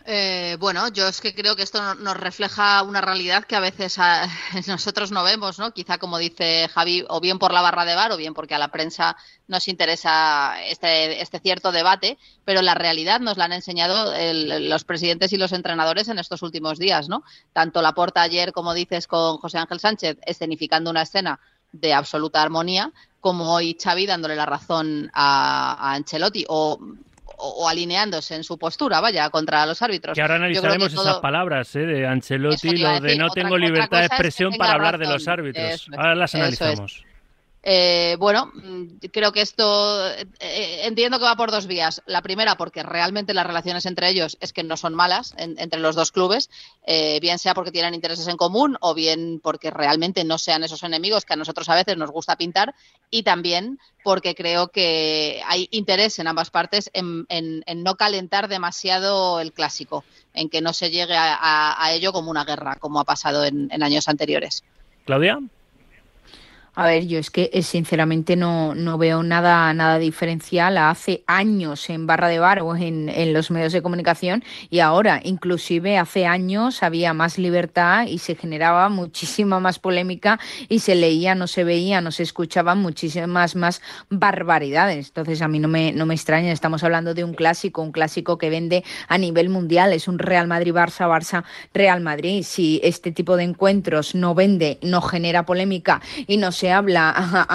Eh, 0.06 0.58
bueno, 0.60 0.88
yo 0.88 1.08
es 1.08 1.22
que 1.22 1.34
creo 1.34 1.56
que 1.56 1.62
esto 1.62 1.94
nos 1.94 2.16
refleja 2.18 2.82
una 2.82 3.00
realidad 3.00 3.44
que 3.44 3.56
a 3.56 3.60
veces 3.60 3.98
ah, 3.98 4.28
nosotros 4.66 5.10
no 5.10 5.24
vemos, 5.24 5.58
¿no? 5.58 5.72
Quizá 5.72 5.96
como 5.96 6.18
dice 6.18 6.68
Javi, 6.68 7.06
o 7.08 7.20
bien 7.20 7.38
por 7.38 7.54
la 7.54 7.62
barra 7.62 7.86
de 7.86 7.94
bar 7.94 8.12
o 8.12 8.18
bien 8.18 8.34
porque 8.34 8.54
a 8.54 8.58
la 8.58 8.68
prensa 8.68 9.16
nos 9.48 9.66
interesa 9.66 10.62
este, 10.64 11.22
este 11.22 11.40
cierto 11.40 11.72
debate, 11.72 12.18
pero 12.44 12.60
la 12.60 12.74
realidad 12.74 13.20
nos 13.20 13.38
la 13.38 13.46
han 13.46 13.54
enseñado 13.54 14.12
los 14.60 14.84
presidentes 14.84 15.32
y 15.32 15.38
los 15.38 15.52
entrenadores 15.52 16.08
en 16.08 16.18
estos 16.18 16.42
últimos 16.42 16.78
días, 16.78 17.08
¿no? 17.08 17.24
Tanto 17.54 17.80
la 17.80 17.92
porta 17.92 18.20
ayer, 18.20 18.52
como 18.52 18.74
dices, 18.74 19.06
con 19.06 19.38
José 19.38 19.56
Ángel 19.56 19.80
Sánchez, 19.80 20.18
escenificando 20.26 20.90
una 20.90 21.02
escena 21.02 21.40
de 21.72 21.94
absoluta 21.94 22.42
armonía, 22.42 22.92
como 23.20 23.54
hoy 23.54 23.76
Xavi 23.82 24.04
dándole 24.04 24.36
la 24.36 24.44
razón 24.44 25.10
a, 25.14 25.94
Ancelotti, 25.94 26.44
o 26.48 26.78
o, 27.44 27.68
alineándose 27.68 28.34
en 28.34 28.44
su 28.44 28.58
postura, 28.58 29.00
vaya, 29.00 29.28
contra 29.30 29.66
los 29.66 29.80
árbitros. 29.82 30.14
Que 30.14 30.22
ahora 30.22 30.36
analizaremos 30.36 30.92
esas 30.92 31.18
palabras 31.18 31.74
¿eh? 31.76 31.80
de 31.80 32.06
Ancelotti, 32.06 32.76
lo 32.76 33.00
de 33.00 33.16
no 33.16 33.28
tengo 33.30 33.58
libertad 33.58 34.00
de 34.00 34.06
expresión 34.06 34.52
para 34.56 34.72
hablar 34.72 34.98
de 34.98 35.06
los 35.06 35.28
árbitros. 35.28 35.88
ahora 35.96 36.14
las 36.14 36.34
analizamos. 36.34 37.04
Eh, 37.66 38.16
bueno, 38.18 38.52
mm, 38.52 39.06
creo 39.10 39.32
que 39.32 39.40
esto 39.40 40.06
eh, 40.10 40.26
eh, 40.38 40.80
entiendo 40.82 41.18
que 41.18 41.24
va 41.24 41.34
por 41.34 41.50
dos 41.50 41.66
vías. 41.66 42.02
La 42.04 42.20
primera, 42.20 42.56
porque 42.56 42.82
realmente 42.82 43.32
las 43.32 43.46
relaciones 43.46 43.86
entre 43.86 44.10
ellos 44.10 44.36
es 44.40 44.52
que 44.52 44.62
no 44.62 44.76
son 44.76 44.94
malas 44.94 45.34
entre 45.38 45.80
los 45.80 45.96
dos 45.96 46.12
clubes, 46.12 46.50
bien 46.86 47.38
sea 47.38 47.54
porque 47.54 47.72
tienen 47.72 47.94
intereses 47.94 48.28
en 48.28 48.36
común 48.36 48.76
o 48.80 48.92
bien 48.92 49.40
porque 49.42 49.70
realmente 49.70 50.24
no 50.24 50.36
sean 50.36 50.62
esos 50.62 50.82
enemigos 50.82 51.24
que 51.24 51.32
a 51.32 51.36
nosotros 51.36 51.68
a 51.70 51.74
veces 51.74 51.96
nos 51.96 52.10
gusta 52.10 52.36
pintar, 52.36 52.74
y 53.10 53.22
también 53.22 53.78
porque 54.02 54.34
creo 54.34 54.68
que 54.68 55.42
hay 55.46 55.68
interés 55.70 56.18
en 56.18 56.26
ambas 56.26 56.50
partes 56.50 56.90
en, 56.92 57.26
no 57.76 57.94
calentar 57.94 58.48
demasiado 58.48 59.40
el 59.40 59.54
clásico, 59.54 60.04
en 60.34 60.50
que 60.50 60.60
no 60.60 60.74
se 60.74 60.90
llegue 60.90 61.16
a, 61.16 61.88
ello 61.92 62.12
como 62.12 62.30
una 62.30 62.44
guerra, 62.44 62.76
como 62.76 63.00
ha 63.00 63.04
pasado 63.04 63.44
en 63.44 63.82
años 63.82 64.08
anteriores. 64.08 64.64
Claudia. 65.06 65.38
A 66.76 66.86
ver, 66.86 67.06
yo 67.06 67.20
es 67.20 67.30
que 67.30 67.50
eh, 67.52 67.62
sinceramente 67.62 68.34
no, 68.34 68.74
no 68.74 68.98
veo 68.98 69.22
nada, 69.22 69.72
nada 69.74 70.00
diferencial 70.00 70.76
hace 70.76 71.22
años 71.28 71.88
en 71.88 72.08
Barra 72.08 72.26
de 72.26 72.40
Bar 72.40 72.62
o 72.62 72.74
en, 72.74 73.08
en, 73.08 73.32
los 73.32 73.52
medios 73.52 73.72
de 73.72 73.80
comunicación 73.80 74.42
y 74.70 74.80
ahora, 74.80 75.20
inclusive 75.22 75.98
hace 75.98 76.26
años 76.26 76.82
había 76.82 77.14
más 77.14 77.38
libertad 77.38 78.08
y 78.08 78.18
se 78.18 78.34
generaba 78.34 78.88
muchísima 78.88 79.60
más 79.60 79.78
polémica 79.78 80.40
y 80.68 80.80
se 80.80 80.96
leía, 80.96 81.36
no 81.36 81.46
se 81.46 81.62
veía, 81.62 82.00
no 82.00 82.10
se 82.10 82.24
escuchaban 82.24 82.82
muchísimas 82.82 83.54
más 83.54 83.80
barbaridades. 84.10 85.06
Entonces 85.06 85.42
a 85.42 85.48
mí 85.48 85.60
no 85.60 85.68
me, 85.68 85.92
no 85.92 86.06
me 86.06 86.14
extraña, 86.14 86.50
estamos 86.50 86.82
hablando 86.82 87.14
de 87.14 87.22
un 87.22 87.34
clásico, 87.34 87.82
un 87.82 87.92
clásico 87.92 88.36
que 88.36 88.50
vende 88.50 88.82
a 89.06 89.16
nivel 89.16 89.48
mundial, 89.48 89.92
es 89.92 90.08
un 90.08 90.18
Real 90.18 90.48
Madrid-Barça, 90.48 91.06
Barça-Real 91.06 92.00
Madrid. 92.00 92.42
Si 92.42 92.80
este 92.82 93.12
tipo 93.12 93.36
de 93.36 93.44
encuentros 93.44 94.16
no 94.16 94.34
vende, 94.34 94.78
no 94.82 95.00
genera 95.02 95.46
polémica 95.46 96.02
y 96.26 96.36
no 96.36 96.50
se 96.50 96.63
se 96.64 96.72
habla 96.72 97.12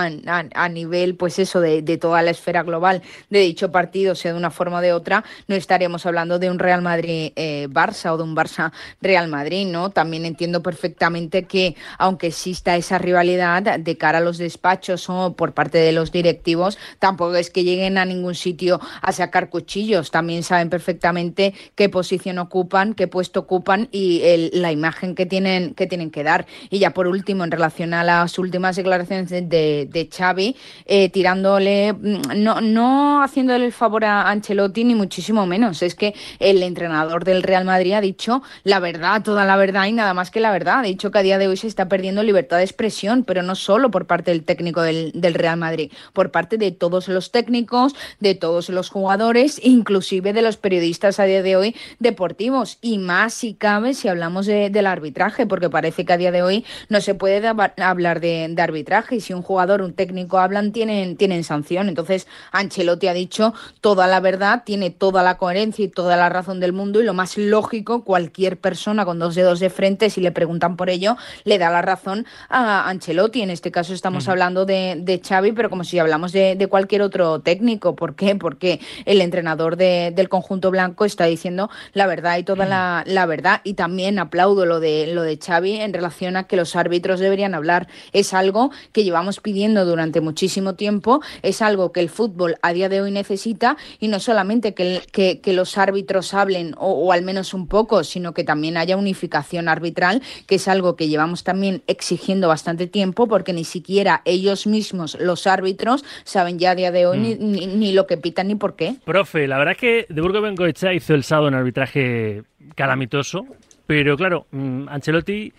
a, 0.54 0.70
nivel, 0.70 1.16
pues 1.16 1.40
eso, 1.40 1.60
de, 1.62 1.82
toda 1.98 2.22
la 2.22 2.30
esfera 2.30 2.62
global 2.62 3.02
de 3.32 3.40
dicho 3.40 3.72
partido, 3.72 4.14
sea 4.14 4.34
de 4.34 4.38
una 4.38 4.52
forma 4.52 4.78
o 4.78 4.82
de 4.82 4.94
otra, 4.94 5.24
no 5.48 5.56
estaríamos 5.56 6.06
hablando 6.06 6.38
de 6.38 6.52
un 6.52 6.60
Real 6.60 6.84
Madrid-Barça 6.84 8.06
eh, 8.06 8.10
o 8.12 8.18
de 8.18 8.24
un 8.24 8.36
Barça-Real 8.36 9.28
Madrid, 9.28 9.66
¿no? 9.66 9.90
También 9.90 10.26
entiendo 10.26 10.62
perfectamente 10.62 11.46
que, 11.46 11.76
aunque 11.98 12.28
exista 12.28 12.76
esa 12.76 13.00
rivalidad 13.00 13.80
de 13.80 13.98
cara 13.98 14.20
a 14.20 14.22
los 14.22 14.38
despachos 14.38 15.10
o 15.10 15.34
por 15.34 15.54
parte 15.54 15.80
de 15.80 15.92
los 15.92 16.12
directivos, 16.12 16.78
tampoco 17.00 17.34
es 17.36 17.50
que 17.50 17.64
lleguen 17.64 17.98
a 17.98 18.06
ningún 18.06 18.36
sitio 18.36 18.80
a 19.02 19.12
sacar 19.12 19.50
cuchillos. 19.50 20.12
También 20.12 20.44
saben 20.44 20.70
perfectamente 20.70 21.56
qué 21.74 21.90
posición 21.90 22.38
ocupan, 22.38 22.94
qué 22.94 23.08
puesto 23.08 23.40
ocupan 23.40 23.90
y 23.92 24.52
la 24.54 24.72
imagen 24.72 25.16
que 25.16 25.26
tienen, 25.26 25.74
que 25.74 25.88
tienen 25.88 26.12
que 26.12 26.24
dar. 26.24 26.46
Y 26.70 26.78
ya 26.78 26.92
por 26.92 27.08
último, 27.08 27.44
en 27.44 27.50
relación 27.50 27.96
a 27.96 28.04
las 28.04 28.38
últimas 28.38 28.76
declaraciones 28.76 28.99
de, 29.08 29.88
de 29.90 30.10
Xavi, 30.12 30.56
eh, 30.86 31.10
tirándole, 31.10 31.94
mm, 31.94 32.22
no, 32.36 32.62
no 32.62 33.24
haciéndole 33.24 33.66
el 33.66 33.72
favor 33.72 34.06
a 34.06 34.30
Ancelotti, 34.30 34.84
ni 34.84 34.96
muchísimo 34.96 35.46
menos. 35.46 35.82
Es 35.82 35.96
que 35.96 36.14
el 36.40 36.64
entrenador 36.64 37.24
del 37.24 37.44
Real 37.44 37.66
Madrid 37.66 37.94
ha 37.94 38.02
dicho 38.02 38.42
la 38.64 38.80
verdad, 38.80 39.22
toda 39.24 39.46
la 39.46 39.56
verdad 39.56 39.86
y 39.86 39.94
nada 39.94 40.14
más 40.14 40.32
que 40.32 40.40
la 40.40 40.52
verdad. 40.52 40.80
Ha 40.80 40.84
dicho 40.84 41.12
que 41.12 41.20
a 41.20 41.24
día 41.24 41.38
de 41.38 41.48
hoy 41.48 41.58
se 41.58 41.68
está 41.68 41.88
perdiendo 41.88 42.24
libertad 42.24 42.58
de 42.58 42.64
expresión, 42.64 43.24
pero 43.24 43.44
no 43.44 43.56
solo 43.56 43.92
por 43.92 44.06
parte 44.06 44.32
del 44.32 44.44
técnico 44.44 44.82
del, 44.82 45.14
Real 45.34 45.58
Madrid, 45.58 45.92
por 46.14 46.32
parte 46.32 46.58
de 46.58 46.72
todos 46.72 47.08
los 47.08 47.32
técnicos, 47.32 47.96
de 48.20 48.36
todos 48.36 48.70
los 48.70 48.90
jugadores, 48.90 49.62
inclusive 49.64 50.34
de 50.34 50.42
los 50.42 50.58
periodistas 50.58 51.20
a 51.20 51.26
día 51.26 51.44
de 51.44 51.56
hoy 51.56 51.76
deportivos. 52.00 52.78
Y 52.82 52.98
más 52.98 53.34
si 53.34 53.54
cabe 53.54 53.94
si 53.94 54.08
hablamos 54.08 54.46
del 54.46 54.88
arbitraje, 54.88 55.46
porque 55.46 55.70
parece 55.70 56.06
que 56.06 56.14
a 56.14 56.18
día 56.18 56.32
de 56.32 56.42
hoy 56.42 56.66
no 56.90 57.00
se 57.02 57.16
puede 57.16 57.48
hablar 57.48 58.20
de, 58.20 58.48
de 58.50 58.62
arbitraje 58.62 58.89
y 59.12 59.22
si 59.22 59.34
un 59.34 59.42
jugador, 59.42 59.82
un 59.82 59.94
técnico 59.94 60.40
hablan, 60.40 60.72
tienen, 60.72 61.16
tienen 61.16 61.44
sanción. 61.44 61.90
Entonces, 61.90 62.28
Ancelotti 62.52 63.08
ha 63.08 63.14
dicho 63.14 63.54
toda 63.82 64.08
la 64.08 64.20
verdad, 64.20 64.64
tiene 64.66 64.90
toda 64.90 65.22
la 65.22 65.38
coherencia 65.38 65.86
y 65.86 65.90
toda 65.90 66.18
la 66.18 66.30
razón 66.30 66.60
del 66.60 66.74
mundo 66.74 67.00
y 67.00 67.04
lo 67.04 67.14
más 67.14 67.38
lógico, 67.38 68.04
cualquier 68.04 68.58
persona 68.58 69.06
con 69.06 69.20
dos 69.20 69.36
dedos 69.36 69.60
de 69.60 69.70
frente, 69.70 70.10
si 70.10 70.22
le 70.22 70.32
preguntan 70.32 70.76
por 70.76 70.90
ello, 70.90 71.18
le 71.44 71.58
da 71.58 71.70
la 71.70 71.82
razón 71.82 72.26
a 72.50 72.90
Ancelotti. 72.90 73.42
En 73.42 73.52
este 73.52 73.72
caso 73.72 73.94
estamos 73.94 74.28
hablando 74.28 74.66
de, 74.66 74.96
de, 75.00 75.20
Xavi, 75.20 75.52
pero 75.52 75.70
como 75.70 75.84
si 75.84 76.00
hablamos 76.00 76.32
de, 76.32 76.56
de, 76.56 76.68
cualquier 76.68 77.02
otro 77.02 77.40
técnico. 77.42 77.96
¿Por 77.96 78.16
qué? 78.16 78.36
Porque 78.36 78.80
el 79.06 79.22
entrenador 79.22 79.78
del 79.78 80.30
conjunto 80.30 80.72
blanco 80.72 81.06
está 81.06 81.26
diciendo 81.26 81.70
la 81.94 82.08
verdad 82.08 82.38
y 82.38 82.44
toda 82.44 82.66
la, 82.66 83.04
la, 83.06 83.26
verdad. 83.26 83.62
Y 83.64 83.76
también 83.76 84.20
aplaudo 84.20 84.66
lo 84.66 84.80
de, 84.80 85.08
lo 85.08 85.22
de 85.22 85.38
Xavi 85.38 85.80
en 85.82 85.94
relación 85.94 86.36
a 86.38 86.44
que 86.44 86.56
los 86.56 86.76
árbitros 86.76 87.20
deberían 87.20 87.54
hablar. 87.54 87.88
Es 88.14 88.34
algo 88.34 88.72
que 88.92 89.04
llevamos 89.04 89.40
pidiendo 89.40 89.86
durante 89.86 90.22
muchísimo 90.22 90.76
tiempo, 90.76 91.22
es 91.42 91.62
algo 91.62 91.92
que 91.92 92.00
el 92.00 92.10
fútbol 92.10 92.58
a 92.62 92.74
día 92.74 92.90
de 92.90 93.02
hoy 93.02 93.12
necesita 93.12 93.78
y 94.00 94.08
no 94.08 94.20
solamente 94.20 94.74
que, 94.74 95.02
que, 95.12 95.54
los 95.54 95.78
árbitros 95.78 96.34
hablen 96.36 96.76
o, 96.78 97.12
al 97.12 97.24
menos 97.24 97.54
un 97.54 97.68
poco, 97.68 98.04
sino 98.04 98.34
que 98.34 98.44
también 98.44 98.78
haya 98.78 98.98
unificación 98.98 99.68
arbitral, 99.68 100.22
que 100.46 100.56
es 100.56 100.68
algo 100.68 100.96
que 100.96 101.08
llevamos 101.08 101.44
también 101.44 101.82
exigiendo 101.88 102.48
bastante 102.48 102.88
tiempo 102.88 103.28
porque 103.28 103.52
ni 103.52 103.64
siquiera 103.64 104.22
ellos 104.26 104.68
mismos, 104.68 105.18
los 105.20 105.48
árbitros, 105.48 106.06
saben 106.24 106.60
ya 106.60 106.72
a 106.72 106.76
día 106.76 106.92
de 106.92 107.08
hoy 107.08 107.18
ni, 107.18 107.36
mm. 107.36 107.80
ni, 107.80 107.92
lo 107.94 108.06
que 108.06 108.18
pitan 108.18 108.48
ni 108.48 108.56
por 108.56 108.76
qué. 108.76 108.96
Profe, 109.04 109.48
la 109.48 109.58
verdad 109.58 109.74
es 109.74 109.80
que 109.80 110.06
de 110.08 110.22
Burgo 110.22 110.42
Bengoecha 110.42 110.94
hizo 110.94 111.16
el 111.16 111.24
sábado 111.24 111.48
un 111.48 111.56
arbitraje 111.56 112.44
calamitoso, 112.76 113.46
pero 113.88 114.16
claro, 114.16 114.46
mm, 114.52 114.88
Ancelotti 114.88 115.52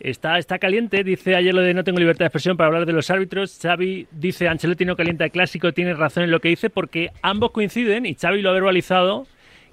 Está, 0.00 0.38
está 0.38 0.58
caliente, 0.58 1.04
dice 1.04 1.36
ayer 1.36 1.54
lo 1.54 1.60
de 1.60 1.74
no 1.74 1.84
tengo 1.84 1.98
libertad 1.98 2.20
de 2.20 2.28
expresión 2.28 2.56
para 2.56 2.68
hablar 2.68 2.86
de 2.86 2.94
los 2.94 3.10
árbitros. 3.10 3.58
Xavi 3.60 4.06
dice 4.10 4.48
Ancelotti 4.48 4.86
no 4.86 4.96
calienta 4.96 5.24
el 5.26 5.30
clásico, 5.30 5.72
tiene 5.72 5.92
razón 5.92 6.22
en 6.24 6.30
lo 6.30 6.40
que 6.40 6.48
dice 6.48 6.70
porque 6.70 7.10
ambos 7.20 7.50
coinciden, 7.50 8.06
y 8.06 8.14
Xavi 8.14 8.40
lo 8.40 8.48
ha 8.48 8.54
verbalizado, 8.54 9.26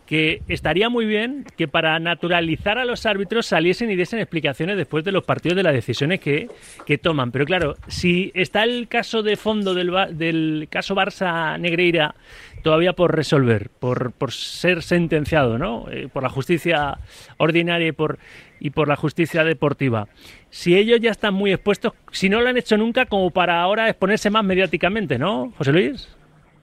que 0.08 0.42
estaría 0.48 0.90
muy 0.90 1.06
bien 1.06 1.46
que 1.58 1.68
para 1.68 2.00
naturalizar 2.00 2.80
a 2.80 2.86
los 2.86 3.06
árbitros 3.06 3.46
saliesen 3.46 3.92
y 3.92 3.96
diesen 3.96 4.20
explicaciones 4.20 4.78
después 4.78 5.04
de 5.04 5.12
los 5.12 5.24
partidos 5.24 5.58
de 5.58 5.64
las 5.64 5.74
decisiones 5.74 6.22
que, 6.22 6.50
que 6.86 6.98
toman. 6.98 7.32
Pero 7.32 7.46
claro, 7.46 7.76
si 7.88 8.32
está 8.34 8.64
el 8.64 8.88
caso 8.88 9.22
de 9.22 9.36
fondo 9.36 9.74
del, 9.76 9.92
del 10.18 10.68
caso 10.72 10.96
Barça-Negreira 10.96 12.16
todavía 12.64 12.94
por 12.94 13.16
resolver, 13.16 13.70
por, 13.70 14.14
por 14.14 14.32
ser 14.32 14.82
sentenciado, 14.82 15.58
¿no? 15.58 15.88
Eh, 15.92 16.08
por 16.12 16.24
la 16.24 16.30
justicia 16.30 16.98
ordinaria 17.38 17.90
y 17.90 17.92
por, 17.92 18.18
y 18.60 18.70
por 18.72 18.88
la 18.88 18.96
justicia 18.96 19.44
deportiva. 19.44 20.08
Si 20.50 20.76
ellos 20.76 21.00
ya 21.02 21.12
están 21.12 21.34
muy 21.34 21.52
expuestos, 21.52 21.94
si 22.12 22.30
no 22.30 22.42
lo 22.42 22.50
han 22.50 22.58
hecho 22.58 22.78
nunca, 22.78 23.06
como 23.06 23.30
para 23.32 23.62
ahora 23.62 23.90
exponerse 23.90 24.30
más 24.30 24.44
mediáticamente, 24.44 25.20
¿no, 25.20 25.52
José 25.58 25.74
Luis? 25.74 26.10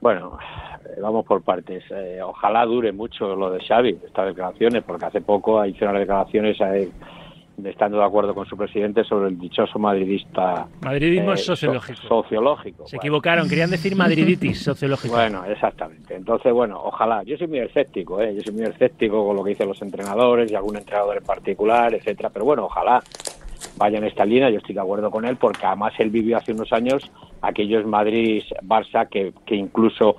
Bueno, 0.01 0.39
vamos 1.01 1.25
por 1.25 1.43
partes. 1.43 1.85
Eh, 1.91 2.21
ojalá 2.23 2.65
dure 2.65 2.93
mucho 2.93 3.35
lo 3.35 3.51
de 3.51 3.65
Xavi, 3.65 3.99
estas 4.05 4.27
declaraciones, 4.27 4.83
porque 4.85 5.07
hace 5.07 5.21
poco 5.21 5.65
hizo 5.65 5.85
unas 5.85 6.01
declaraciones 6.01 6.61
eh, 6.61 6.91
estando 7.63 7.99
de 7.99 8.05
acuerdo 8.05 8.35
con 8.35 8.47
su 8.47 8.57
presidente 8.57 9.05
sobre 9.05 9.29
el 9.29 9.39
dichoso 9.39 9.79
madridista. 9.79 10.67
Madridismo 10.83 11.33
eh, 11.35 11.37
sociológico. 11.37 12.09
sociológico. 12.09 12.87
Se 12.87 12.97
equivocaron, 12.97 13.49
querían 13.49 13.71
decir 13.71 13.95
madriditis 13.97 14.63
sociológico. 14.63 15.15
Bueno, 15.15 15.45
exactamente. 15.45 16.15
Entonces, 16.15 16.53
bueno, 16.53 16.81
ojalá. 16.83 17.23
Yo 17.23 17.37
soy 17.37 17.47
muy 17.47 17.61
escéptico, 17.61 18.21
¿eh? 18.21 18.35
Yo 18.35 18.43
soy 18.43 18.55
muy 18.55 18.65
escéptico 18.65 19.25
con 19.27 19.37
lo 19.37 19.45
que 19.45 19.51
dicen 19.51 19.69
los 19.69 19.81
entrenadores 19.83 20.51
y 20.51 20.55
algún 20.55 20.77
entrenador 20.77 21.17
en 21.17 21.25
particular, 21.25 21.95
etcétera. 21.95 22.31
Pero 22.31 22.45
bueno, 22.45 22.65
ojalá 22.65 23.03
vaya 23.77 23.99
en 23.99 24.05
esta 24.05 24.25
línea. 24.25 24.51
Yo 24.51 24.59
estoy 24.59 24.75
de 24.75 24.81
acuerdo 24.81 25.11
con 25.11 25.25
él 25.25 25.37
porque 25.37 25.67
además 25.67 25.93
él 25.99 26.11
vivió 26.11 26.37
hace 26.37 26.53
unos 26.53 26.73
años 26.73 27.11
aquellos 27.43 27.87
Madrid-Barça 27.87 29.09
que, 29.09 29.33
que 29.47 29.55
incluso 29.55 30.17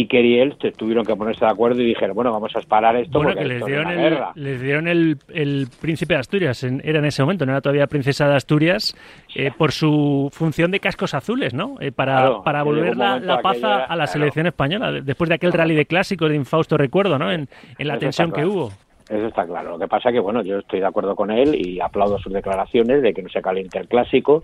y 0.00 0.08
y 0.16 0.38
él 0.38 0.56
tuvieron 0.76 1.04
que 1.04 1.14
ponerse 1.16 1.44
de 1.44 1.50
acuerdo 1.50 1.80
y 1.80 1.86
dijeron, 1.86 2.14
bueno, 2.14 2.32
vamos 2.32 2.54
a 2.54 2.60
parar 2.60 2.96
esto 2.96 3.18
bueno, 3.18 3.34
que 3.34 3.44
les 3.44 3.64
dieron, 3.64 3.90
el, 3.90 4.18
les 4.34 4.60
dieron 4.60 4.88
el, 4.88 5.68
príncipe 5.80 6.14
de 6.14 6.20
Asturias, 6.20 6.62
era 6.64 6.98
en 6.98 7.04
ese 7.04 7.22
momento, 7.22 7.46
no 7.46 7.52
era 7.52 7.60
todavía 7.60 7.86
princesa 7.86 8.28
de 8.28 8.36
Asturias, 8.36 8.94
eh, 9.34 9.50
por 9.56 9.72
su 9.72 10.28
función 10.32 10.70
de 10.70 10.80
cascos 10.80 11.14
azules, 11.14 11.54
¿no? 11.54 11.76
Eh, 11.80 11.92
para, 11.92 12.42
para 12.42 12.62
volver 12.62 12.96
la, 12.96 13.40
paz 13.42 13.62
a 13.62 13.96
la 13.96 14.06
selección 14.06 14.46
española, 14.46 14.92
después 14.92 15.28
de 15.28 15.36
aquel 15.36 15.52
rally 15.52 15.74
de 15.74 15.86
clásicos 15.86 16.28
de 16.28 16.36
infausto 16.36 16.76
recuerdo, 16.76 17.18
¿no? 17.18 17.32
En, 17.32 17.48
la 17.78 17.98
tensión 17.98 18.32
que 18.32 18.44
hubo. 18.44 18.70
Eso 19.08 19.26
está 19.28 19.46
claro. 19.46 19.70
Lo 19.70 19.78
que 19.78 19.86
pasa 19.86 20.10
que, 20.10 20.18
bueno, 20.18 20.42
yo 20.42 20.58
estoy 20.58 20.80
de 20.80 20.86
acuerdo 20.86 21.14
con 21.14 21.30
él 21.30 21.54
y 21.54 21.80
aplaudo 21.80 22.18
sus 22.18 22.32
declaraciones 22.32 23.02
de 23.02 23.14
que 23.14 23.22
no 23.22 23.28
se 23.28 23.40
caliente 23.40 23.78
el 23.78 23.86
clásico, 23.86 24.42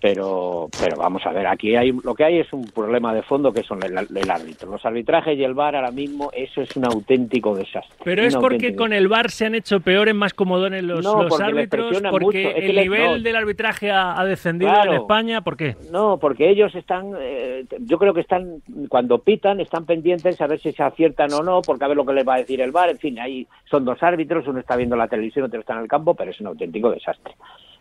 pero 0.00 0.68
pero 0.80 0.96
vamos 0.96 1.24
a 1.26 1.32
ver 1.32 1.46
aquí 1.46 1.76
hay 1.76 1.92
lo 1.92 2.14
que 2.14 2.24
hay 2.24 2.38
es 2.38 2.52
un 2.52 2.64
problema 2.64 3.14
de 3.14 3.22
fondo 3.22 3.52
que 3.52 3.62
son 3.62 3.82
el, 3.82 3.96
árbitro. 4.30 4.70
Los 4.70 4.84
arbitrajes 4.84 5.38
y 5.38 5.44
el 5.44 5.54
VAR 5.54 5.76
ahora 5.76 5.90
mismo 5.90 6.30
eso 6.34 6.62
es 6.62 6.76
un 6.76 6.84
auténtico 6.84 7.54
desastre. 7.54 7.96
Pero 8.04 8.22
es 8.22 8.36
porque 8.36 8.74
con 8.74 8.92
el 8.92 9.08
VAR 9.08 9.30
se 9.30 9.46
han 9.46 9.54
hecho 9.54 9.80
peores 9.80 10.14
más 10.14 10.34
comodones 10.34 10.82
los, 10.82 11.04
los 11.04 11.40
árbitros 11.40 12.02
porque 12.10 12.50
el 12.52 12.76
nivel 12.76 13.22
del 13.22 13.36
arbitraje 13.36 13.90
ha, 13.90 14.22
descendido 14.24 14.72
en 14.84 14.94
España 14.94 15.40
¿por 15.42 15.56
qué? 15.56 15.76
no 15.90 16.18
porque 16.18 16.48
ellos 16.48 16.74
están 16.74 17.12
eh, 17.18 17.64
yo 17.80 17.98
creo 17.98 18.14
que 18.14 18.20
están 18.20 18.62
cuando 18.88 19.18
pitan 19.18 19.60
están 19.60 19.84
pendientes 19.84 20.40
a 20.40 20.46
ver 20.46 20.60
si 20.60 20.72
se 20.72 20.82
aciertan 20.82 21.32
o 21.32 21.42
no 21.42 21.62
porque 21.62 21.84
a 21.84 21.88
ver 21.88 21.96
lo 21.96 22.06
que 22.06 22.12
les 22.12 22.26
va 22.26 22.34
a 22.34 22.38
decir 22.38 22.60
el 22.60 22.72
VAR. 22.72 22.90
En 22.90 22.98
fin 22.98 23.18
ahí 23.18 23.46
son 23.70 23.84
dos 23.84 24.02
árbitros 24.02 24.46
uno 24.46 24.60
está 24.60 24.76
viendo 24.76 24.96
la 24.96 25.08
televisión 25.08 25.46
otro 25.46 25.60
está 25.60 25.74
en 25.74 25.80
el 25.80 25.88
campo 25.88 26.14
pero 26.14 26.30
es 26.30 26.40
un 26.40 26.48
auténtico 26.48 26.90
desastre 26.90 27.34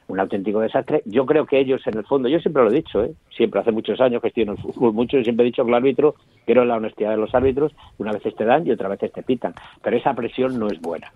un 0.08 0.20
auténtico 0.20 0.60
desastre. 0.60 1.02
Yo 1.06 1.26
creo 1.26 1.46
que 1.46 1.60
ellos, 1.60 1.86
en 1.88 1.98
el 1.98 2.06
fondo, 2.06 2.28
yo 2.30 2.40
siempre 2.40 2.64
lo 2.64 2.70
he 2.70 2.76
dicho, 2.76 3.04
¿eh? 3.04 3.14
siempre 3.36 3.62
hace 3.62 3.72
muchos 3.72 4.00
años 4.02 4.22
en 4.24 4.50
el 4.50 4.58
fútbol, 4.58 4.94
mucho, 4.94 5.18
y 5.18 5.24
siempre 5.24 5.46
he 5.46 5.48
dicho 5.50 5.64
que 5.64 5.70
el 5.70 5.76
árbitro, 5.76 6.16
quiero 6.46 6.66
la 6.66 6.76
honestidad 6.76 7.12
de 7.12 7.18
los 7.18 7.34
árbitros, 7.34 7.74
una 7.98 8.12
vez 8.12 8.24
te 8.36 8.46
dan 8.46 8.66
y 8.68 8.72
otra 8.72 8.90
vez 8.90 9.00
te 9.00 9.24
pitan, 9.24 9.54
pero 9.82 9.98
esa 9.98 10.14
presión 10.14 10.60
no 10.60 10.68
es 10.68 10.80
buena. 10.82 11.12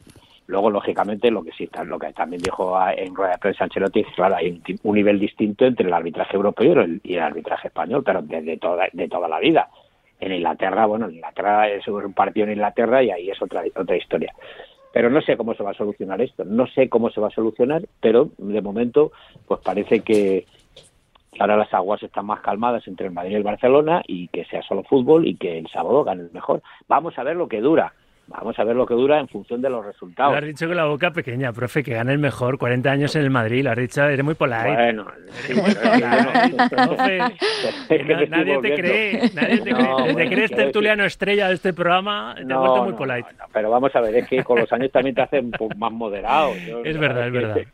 Luego, 0.48 0.70
lógicamente, 0.70 1.32
lo 1.32 1.44
que 1.44 1.52
sí 1.54 1.68
lo 1.86 1.98
que 1.98 2.14
también 2.14 2.42
dijo 2.42 2.78
en 2.96 3.16
rueda 3.16 3.32
de 3.32 3.38
prensa 3.40 3.64
Ancelotti, 3.64 4.04
claro, 4.16 4.36
hay 4.36 4.62
un, 4.84 4.96
nivel 4.96 5.20
distinto 5.20 5.66
entre 5.66 5.88
el 5.88 5.94
arbitraje 5.94 6.36
europeo 6.36 6.86
y 7.04 7.16
el, 7.16 7.24
arbitraje 7.24 7.70
español, 7.70 8.04
pero 8.06 8.22
de, 8.22 8.58
toda, 8.58 8.86
de 8.94 9.08
toda 9.08 9.28
la 9.28 9.40
vida. 9.40 9.68
En 10.20 10.32
Inglaterra, 10.32 10.86
bueno, 10.86 11.08
en 11.08 11.16
Inglaterra 11.16 11.68
es 11.68 11.88
un 11.88 12.14
partido 12.14 12.46
en 12.46 12.54
Inglaterra 12.54 13.04
y 13.04 13.10
ahí 13.10 13.30
es 13.30 13.42
otra, 13.42 13.64
otra 13.76 13.98
historia. 13.98 14.34
Pero 14.96 15.10
no 15.10 15.22
sé 15.22 15.36
cómo 15.36 15.54
se 15.56 15.62
va 15.62 15.72
a 15.72 15.74
solucionar 15.74 16.22
esto, 16.22 16.46
no 16.46 16.68
sé 16.68 16.88
cómo 16.88 17.10
se 17.10 17.20
va 17.20 17.28
a 17.28 17.32
solucionar, 17.32 17.86
pero 18.00 18.30
de 18.38 18.62
momento 18.62 19.12
pues 19.46 19.60
parece 19.60 20.00
que 20.00 20.46
ahora 21.38 21.58
las 21.58 21.74
aguas 21.74 22.02
están 22.02 22.26
más 22.28 22.40
calmadas 22.40 22.88
entre 22.88 23.08
el 23.08 23.12
Madrid 23.12 23.34
y 23.34 23.36
el 23.36 23.44
Barcelona 23.44 24.04
y 24.08 24.30
que 24.30 24.46
sea 24.46 24.62
solo 24.62 24.84
fútbol 24.84 25.28
y 25.28 25.36
que 25.36 25.58
el 25.60 25.68
sábado 25.68 26.06
gane 26.06 26.22
el 26.22 26.32
mejor. 26.32 26.62
Vamos 26.88 27.20
a 27.20 27.24
ver 27.24 27.36
lo 27.36 27.50
que 27.50 27.60
dura. 27.60 27.92
Vamos 28.28 28.58
a 28.58 28.64
ver 28.64 28.76
lo 28.76 28.88
que 28.88 28.96
dura 28.96 29.20
en 29.20 29.28
función 29.28 29.62
de 29.62 29.70
los 29.70 29.86
resultados. 29.86 30.32
Lo 30.32 30.38
has 30.40 30.46
dicho 30.46 30.68
con 30.68 30.76
la 30.76 30.86
boca 30.86 31.12
pequeña, 31.12 31.54
profe, 31.54 31.84
que 31.84 31.94
gane 31.94 32.12
el 32.12 32.18
mejor. 32.18 32.58
40 32.58 32.90
años 32.90 33.16
en 33.16 33.22
el 33.22 33.30
Madrid, 33.30 33.64
lo 33.64 33.72
has 33.72 33.78
dicho, 33.78 34.04
eres 34.04 34.26
muy 34.26 34.34
polite. 34.34 34.74
Bueno, 34.74 35.06
nadie 38.30 38.60
te 38.62 38.74
cree, 38.76 39.30
nadie 39.34 39.60
te 39.62 39.74
cree. 39.74 40.06
Desde 40.08 40.30
que 40.30 40.34
eres 40.34 40.52
tertuliano 40.52 41.06
estrella 41.06 41.50
de 41.50 41.54
este 41.54 41.74
programa, 41.74 42.34
te 42.36 42.52
has 42.52 42.60
vuelto 42.60 42.84
muy 42.84 42.94
polite. 42.94 43.30
pero 43.54 43.70
vamos 43.70 43.96
a 43.96 44.02
ver, 44.02 44.16
es 44.16 44.28
que 44.28 44.44
con 44.44 44.60
los 44.60 44.72
años 44.74 44.92
también 44.92 45.16
te 45.16 45.22
hacen 45.22 45.52
más 45.78 45.92
moderado. 45.92 46.54
es 46.84 46.98
verdad, 46.98 47.28
es 47.28 47.34
verdad. 47.34 47.58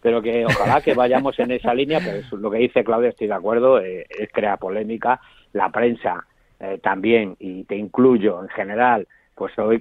pero 0.00 0.22
que 0.22 0.46
ojalá 0.46 0.80
que 0.80 0.94
vayamos 0.94 1.38
en 1.38 1.50
esa 1.50 1.74
línea, 1.74 2.00
pero 2.02 2.22
lo 2.38 2.50
que 2.50 2.58
dice 2.58 2.84
Claudia, 2.84 3.10
estoy 3.10 3.26
de 3.26 3.34
acuerdo, 3.34 3.80
eh, 3.80 4.06
es 4.08 4.30
crear 4.32 4.58
polémica. 4.58 5.20
La 5.52 5.70
prensa 5.70 6.24
eh, 6.60 6.78
también, 6.82 7.36
y 7.38 7.64
te 7.64 7.76
incluyo 7.76 8.42
en 8.42 8.48
general, 8.48 9.06
pues 9.38 9.56
hoy, 9.56 9.80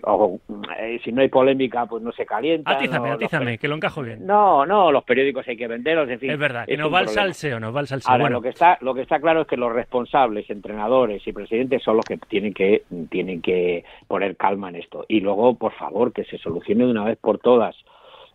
eh, 0.80 1.00
si 1.04 1.12
no 1.12 1.22
hay 1.22 1.30
polémica, 1.30 1.88
pues 1.88 2.04
no 2.04 2.12
se 2.12 2.28
calienta. 2.28 2.72
Atízame, 2.72 3.10
atízame, 3.10 3.58
que 3.58 3.68
lo 3.68 3.76
encajo 3.76 4.04
bien. 4.04 4.24
No, 4.26 4.68
no, 4.68 4.92
los 4.92 5.04
periódicos 5.04 5.48
hay 5.48 5.58
que 5.58 5.68
venderlos, 5.68 6.08
en 6.10 6.20
fin. 6.20 6.30
Es 6.30 6.38
verdad, 6.38 6.68
que 6.68 6.78
nos 6.78 6.94
va 6.94 7.02
el 7.02 7.08
salseo, 7.08 7.60
nos 7.60 7.76
va 7.76 7.80
el 7.80 7.88
salseo. 7.88 8.12
Ahora, 8.12 8.26
bueno. 8.26 8.38
lo 8.38 8.42
que 8.44 8.50
está, 8.50 8.78
lo 8.82 8.94
que 8.94 9.02
está 9.02 9.20
claro 9.20 9.42
es 9.42 9.48
que 9.48 9.58
los 9.58 9.74
responsables, 9.74 10.48
entrenadores 10.52 11.28
y 11.28 11.34
presidentes 11.34 11.82
son 11.82 11.98
los 11.98 12.06
que 12.06 12.18
tienen 12.18 12.54
que, 12.54 12.84
tienen 13.10 13.42
que 13.42 13.84
poner 14.08 14.38
calma 14.38 14.70
en 14.70 14.76
esto. 14.76 15.06
Y 15.08 15.22
luego, 15.22 15.56
por 15.56 15.74
favor, 15.74 16.14
que 16.14 16.24
se 16.26 16.38
solucione 16.38 16.86
de 16.86 16.92
una 16.92 17.06
vez 17.06 17.18
por 17.18 17.40
todas 17.40 17.76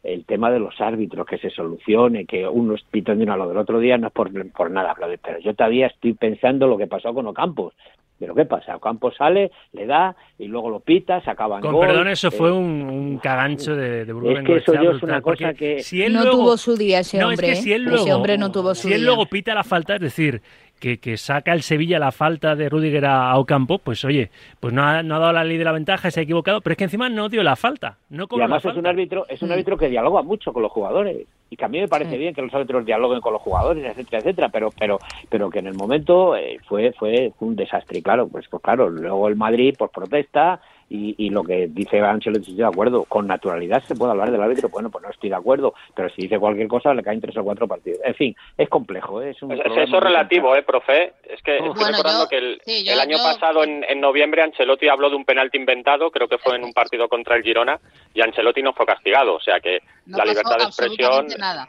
el 0.02 0.24
tema 0.24 0.50
de 0.50 0.58
los 0.58 0.80
árbitros, 0.80 1.24
que 1.24 1.38
se 1.38 1.50
solucione, 1.50 2.26
que 2.26 2.48
uno 2.48 2.74
pitan 2.90 3.18
de 3.18 3.24
uno 3.24 3.36
lado 3.36 3.50
del 3.50 3.58
otro 3.58 3.78
día, 3.78 3.96
no 3.98 4.08
es 4.08 4.12
por, 4.12 4.30
por 4.50 4.68
nada, 4.68 4.96
pero 5.22 5.38
yo 5.38 5.54
todavía 5.54 5.86
estoy 5.86 6.14
pensando 6.14 6.66
lo 6.66 6.76
que 6.76 6.88
pasó 6.88 7.14
con 7.14 7.28
Ocampos. 7.28 7.74
Pero 8.22 8.36
¿qué 8.36 8.44
pasa? 8.44 8.76
Ocampo 8.76 9.10
sale, 9.10 9.50
le 9.72 9.84
da 9.84 10.14
y 10.38 10.46
luego 10.46 10.70
lo 10.70 10.78
pita, 10.78 11.20
se 11.22 11.28
acaba 11.28 11.56
en 11.56 11.62
Con 11.62 11.80
perdón, 11.80 12.06
eso 12.06 12.30
fue 12.30 12.50
eh, 12.50 12.52
un, 12.52 13.18
cagancho 13.20 13.74
de, 13.74 14.04
de 14.04 14.32
Es 14.32 14.44
que 14.44 14.56
eso 14.58 14.74
es 14.74 15.02
una 15.02 15.20
cosa 15.20 15.52
que... 15.54 15.82
Si 15.82 16.04
él 16.04 16.12
no 16.12 16.30
tuvo 16.30 16.56
su 16.56 16.76
día 16.76 17.00
ese 17.00 17.24
hombre, 17.24 17.56
si 17.56 17.72
él 17.72 17.82
luego, 17.82 18.04
ese 18.04 18.14
hombre 18.14 18.38
no 18.38 18.52
tuvo 18.52 18.76
su 18.76 18.86
si 18.86 18.94
él 18.94 19.04
luego 19.04 19.26
pita 19.26 19.56
la 19.56 19.64
falta, 19.64 19.96
es 19.96 20.02
decir, 20.02 20.40
que, 20.82 21.16
saca 21.16 21.52
el 21.52 21.62
Sevilla 21.62 21.98
la 22.00 22.10
falta 22.10 22.56
de 22.56 22.68
Rudiger 22.68 23.06
a 23.06 23.38
Ocampo, 23.38 23.78
pues 23.78 24.04
oye, 24.04 24.30
pues 24.58 24.74
no 24.74 24.82
ha, 24.82 25.02
no 25.02 25.16
ha, 25.16 25.18
dado 25.20 25.32
la 25.32 25.44
ley 25.44 25.56
de 25.56 25.64
la 25.64 25.72
ventaja, 25.72 26.10
se 26.10 26.20
ha 26.20 26.22
equivocado, 26.24 26.60
pero 26.60 26.72
es 26.72 26.78
que 26.78 26.84
encima 26.84 27.08
no 27.08 27.28
dio 27.28 27.42
la 27.44 27.54
falta. 27.54 27.98
No 28.10 28.26
y 28.30 28.40
además 28.40 28.64
es 28.64 28.76
un 28.76 28.86
árbitro, 28.86 29.26
es 29.28 29.40
un 29.42 29.50
mm. 29.50 29.52
árbitro 29.52 29.76
que 29.76 29.88
dialoga 29.88 30.22
mucho 30.22 30.52
con 30.52 30.62
los 30.62 30.72
jugadores. 30.72 31.26
Y 31.50 31.56
que 31.56 31.64
a 31.66 31.68
mí 31.68 31.78
me 31.78 31.88
parece 31.88 32.16
bien 32.16 32.34
que 32.34 32.40
los 32.40 32.52
árbitros 32.54 32.86
dialoguen 32.86 33.20
con 33.20 33.34
los 33.34 33.42
jugadores, 33.42 33.84
etcétera, 33.84 34.18
etcétera, 34.20 34.48
pero, 34.48 34.70
pero, 34.70 34.98
pero 35.28 35.50
que 35.50 35.58
en 35.58 35.66
el 35.66 35.74
momento 35.74 36.34
eh, 36.34 36.58
fue, 36.66 36.92
fue 36.92 37.30
un 37.40 37.54
desastre. 37.54 37.98
Y 37.98 38.02
claro, 38.02 38.26
pues, 38.26 38.46
pues 38.48 38.62
claro, 38.62 38.88
luego 38.88 39.28
el 39.28 39.36
Madrid, 39.36 39.74
por 39.76 39.90
protesta, 39.90 40.62
y, 40.94 41.30
lo 41.30 41.42
que 41.42 41.68
dice 41.68 42.00
Ancelotti, 42.00 42.50
estoy 42.50 42.56
de 42.56 42.66
acuerdo, 42.66 43.04
con 43.04 43.26
naturalidad 43.26 43.82
se 43.84 43.94
puede 43.94 44.12
hablar 44.12 44.30
del 44.30 44.42
árbitro, 44.42 44.68
bueno, 44.68 44.90
pues 44.90 45.02
no 45.02 45.10
estoy 45.10 45.30
de 45.30 45.36
acuerdo, 45.36 45.74
pero 45.94 46.10
si 46.10 46.22
dice 46.22 46.38
cualquier 46.38 46.68
cosa 46.68 46.92
le 46.92 47.02
caen 47.02 47.20
tres 47.20 47.36
o 47.36 47.44
cuatro 47.44 47.66
partidos. 47.66 48.00
En 48.04 48.14
fin, 48.14 48.36
es 48.58 48.68
complejo, 48.68 49.22
¿eh? 49.22 49.30
es 49.30 49.42
un 49.42 49.48
pues 49.48 49.60
Eso 49.64 49.96
es 49.96 50.02
relativo, 50.02 50.54
¿eh, 50.54 50.62
profe? 50.62 51.14
Es 51.24 51.40
que 51.42 51.56
estoy 51.56 51.84
recordando 51.84 52.28
que 52.28 52.36
el, 52.36 53.00
año 53.00 53.16
pasado, 53.18 53.64
en, 53.64 53.84
en, 53.88 54.00
noviembre, 54.00 54.42
Ancelotti 54.42 54.88
habló 54.88 55.08
de 55.08 55.16
un 55.16 55.24
penalti 55.24 55.56
inventado, 55.56 56.10
creo 56.10 56.28
que 56.28 56.38
fue 56.38 56.56
en 56.56 56.64
un 56.64 56.72
partido 56.72 57.08
contra 57.08 57.36
el 57.36 57.42
Girona, 57.42 57.80
y 58.12 58.20
Ancelotti 58.20 58.62
no 58.62 58.72
fue 58.72 58.86
castigado, 58.86 59.34
o 59.34 59.40
sea 59.40 59.60
que 59.60 59.80
la 60.06 60.24
libertad 60.24 60.58
de 60.58 60.64
expresión... 60.64 61.26
Nada. 61.38 61.68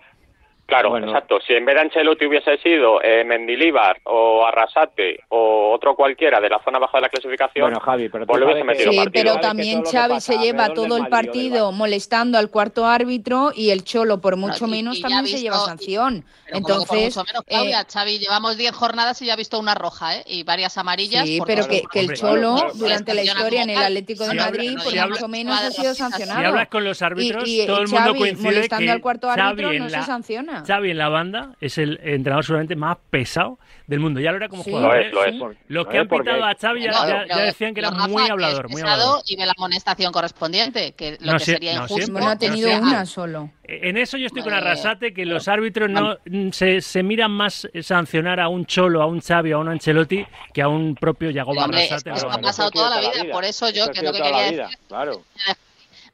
Claro, 0.66 0.98
exacto. 0.98 1.40
Si 1.46 1.54
en 1.54 1.66
vez 1.66 1.76
de 1.76 1.82
Ancelotti 1.82 2.26
hubiese 2.26 2.58
sido 2.58 3.02
eh, 3.04 3.24
Mendilíbar 3.26 4.00
o 4.06 4.46
Arrasate 4.46 5.20
o 5.30 5.72
otro 5.74 5.94
cualquiera 5.96 6.40
de 6.40 6.50
la 6.50 6.60
zona 6.64 6.80
baja 6.80 6.98
de 6.98 7.02
la 7.02 7.10
clasificación, 7.10 7.66
bueno, 7.66 7.80
Javi, 7.82 8.08
pero 8.10 8.26
pues 8.26 8.42
hubiese 8.42 8.64
metido 8.64 8.92
Sí, 8.92 9.00
pero 9.12 9.40
también 9.40 9.84
Xavi 9.84 10.22
se 10.22 10.38
lleva 10.38 10.74
todo 10.74 10.98
el 10.98 11.08
partido 11.08 11.72
molestando 11.72 12.38
al 12.38 12.50
cuarto 12.50 12.86
árbitro 12.86 13.52
y 13.54 13.72
el 13.72 13.84
Cholo, 13.84 14.22
por 14.22 14.38
mucho 14.38 14.68
menos, 14.68 15.02
también 15.02 15.28
se 15.28 15.42
lleva 15.42 15.58
sanción. 15.58 16.24
Entonces, 16.48 16.88
por 16.88 16.98
mucho 16.98 17.24
menos, 17.24 17.44
eh, 17.48 17.86
Xavi, 17.92 18.20
llevamos 18.20 18.58
10 18.58 18.72
jornadas 18.74 19.22
y 19.22 19.26
ya 19.26 19.34
ha 19.34 19.38
visto 19.38 19.60
una 19.60 19.76
roja 19.76 20.18
¿eh? 20.18 20.24
y 20.28 20.44
varias 20.44 20.78
amarillas. 20.78 21.26
Sí, 21.26 21.40
pero 21.46 21.68
que, 21.68 21.84
el 21.94 22.14
Cholo, 22.14 22.72
durante 22.76 23.14
la 23.14 23.24
historia 23.24 23.64
en 23.64 23.72
el 23.72 23.78
Atlético 23.78 24.26
de 24.28 24.36
Madrid, 24.36 24.78
por 24.82 25.10
mucho 25.10 25.28
menos 25.28 25.60
ha 25.60 25.72
sido 25.72 25.94
sancionado. 25.94 26.40
Si 26.40 26.46
hablas 26.46 26.68
con 26.70 26.84
los 26.84 27.02
árbitros, 27.02 27.44
todo 27.68 27.82
el 27.82 27.88
mundo 27.90 28.16
coincide 28.16 28.44
molestando 28.44 28.86
que 28.86 28.92
al 28.92 29.02
cuarto 29.02 29.30
árbitro 29.30 29.74
no 29.74 29.90
se 29.90 30.04
sanciona. 30.04 30.53
Funciona. 30.60 30.66
Xavi 30.78 30.92
en 30.92 30.98
la 30.98 31.10
banda 31.10 31.56
es 31.62 31.78
el 31.78 32.00
entrenador 32.04 32.44
seguramente 32.46 32.76
más 32.76 32.98
pesado 33.10 33.60
del 33.88 34.00
mundo. 34.00 34.20
Ya 34.20 34.32
lo 34.32 34.38
era 34.38 34.50
como 34.50 34.64
Sí. 34.64 34.72
jugador. 34.72 34.92
Lo 34.92 35.02
¿eh? 35.02 35.08
es, 35.08 35.14
lo 35.14 35.26
es. 35.26 35.36
Los 35.36 35.56
Lo 35.68 35.86
que 35.90 35.98
es 35.98 36.02
han 36.02 36.08
porque- 36.08 36.30
pitado 36.32 36.46
a 36.46 36.56
Xavi 36.56 36.84
ya, 36.84 37.26
decían 37.46 37.74
que 37.74 37.80
era 37.82 37.90
Rafa, 37.92 38.08
muy 38.08 38.30
hablador, 38.30 38.70
muy 38.70 38.82
pesado 38.82 38.94
hablador. 39.02 39.24
y 39.28 39.36
de 39.36 39.46
la 39.46 39.54
amonestación 39.58 40.12
correspondiente, 40.14 40.92
que 40.94 41.18
lo 41.20 41.34
No 41.34 41.38
que 41.38 41.46
sería 41.46 41.72
no 41.74 41.78
injusto. 41.84 41.96
siempre. 41.98 42.14
Bueno, 42.14 42.30
ha 42.30 42.38
tenido 42.38 42.70
una 42.80 43.06
solo. 43.06 43.50
En 43.66 43.98
eso 43.98 44.18
yo 44.18 44.28
estoy 44.28 44.42
con 44.44 44.54
Eh, 44.54 44.58
Arrasate, 44.58 45.14
que 45.14 45.26
los 45.26 45.48
árbitros 45.48 45.90
no 45.90 46.18
mm, 46.26 46.50
se, 46.52 46.82
se 46.82 47.02
miran 47.02 47.32
más 47.32 47.68
sancionar 47.82 48.40
a 48.40 48.48
un 48.50 48.66
Cholo, 48.66 49.02
a 49.02 49.06
un 49.06 49.22
Xavi 49.22 49.54
o 49.54 49.58
a 49.58 49.60
un 49.62 49.70
Ancelotti 49.70 50.26
que 50.54 50.62
a 50.62 50.68
un 50.68 50.96
propio 50.96 51.30
Yagoba 51.30 51.64
Arrasate. 51.66 52.10
ha 52.10 52.14
pasado 52.14 52.40
Eso 52.40 52.48
ha 52.48 52.54
sido 52.54 52.72
toda 52.72 52.90
la 52.90 53.00
vida, 53.00 53.32
por 53.32 53.44
eso 53.46 53.70
yo, 53.70 53.84
Eso 53.84 53.92
que 53.92 54.00
es 54.00 54.04
lo 54.06 54.12
que 54.12 54.22
quería 54.22 54.50
vida, 54.52 54.64
decir, 54.64 54.78
Claro. 54.88 55.22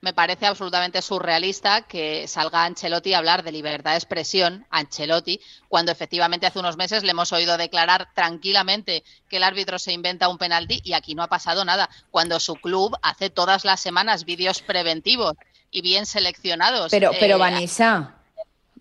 Me 0.02 0.14
parece 0.14 0.46
absolutamente 0.46 1.02
surrealista 1.02 1.82
que 1.82 2.28
salga 2.28 2.64
Ancelotti 2.64 3.14
a 3.14 3.18
hablar 3.18 3.44
de 3.44 3.52
libertad 3.52 3.92
de 3.92 3.98
expresión, 3.98 4.66
Ancelotti, 4.70 5.42
cuando 5.68 5.92
efectivamente 5.92 6.46
hace 6.46 6.60
unos 6.60 6.78
meses 6.78 7.04
le 7.04 7.12
hemos 7.12 7.34
oído 7.34 7.58
declarar 7.58 8.14
tranquilamente 8.14 9.04
que 9.28 9.38
el 9.38 9.44
árbitro 9.44 9.78
se 9.78 9.92
inventa 9.92 10.30
un 10.30 10.38
penalti 10.38 10.82
y 10.84 10.94
aquí 10.94 11.16
no 11.16 11.24
ha 11.24 11.28
pasado 11.28 11.66
nada, 11.66 11.90
cuando 12.12 12.40
su 12.40 12.56
club 12.56 12.96
hace 13.02 13.30
todas 13.30 13.66
las 13.66 13.82
semanas 13.82 14.26
vídeos 14.26 14.62
preventivos 14.62 15.34
y 15.72 15.82
bien 15.82 16.06
seleccionados. 16.06 16.92
Pero, 16.92 17.12
eh, 17.12 17.18
pero 17.20 17.38
Vanessa, 17.38 17.88
que 17.88 18.14
va 18.14 18.19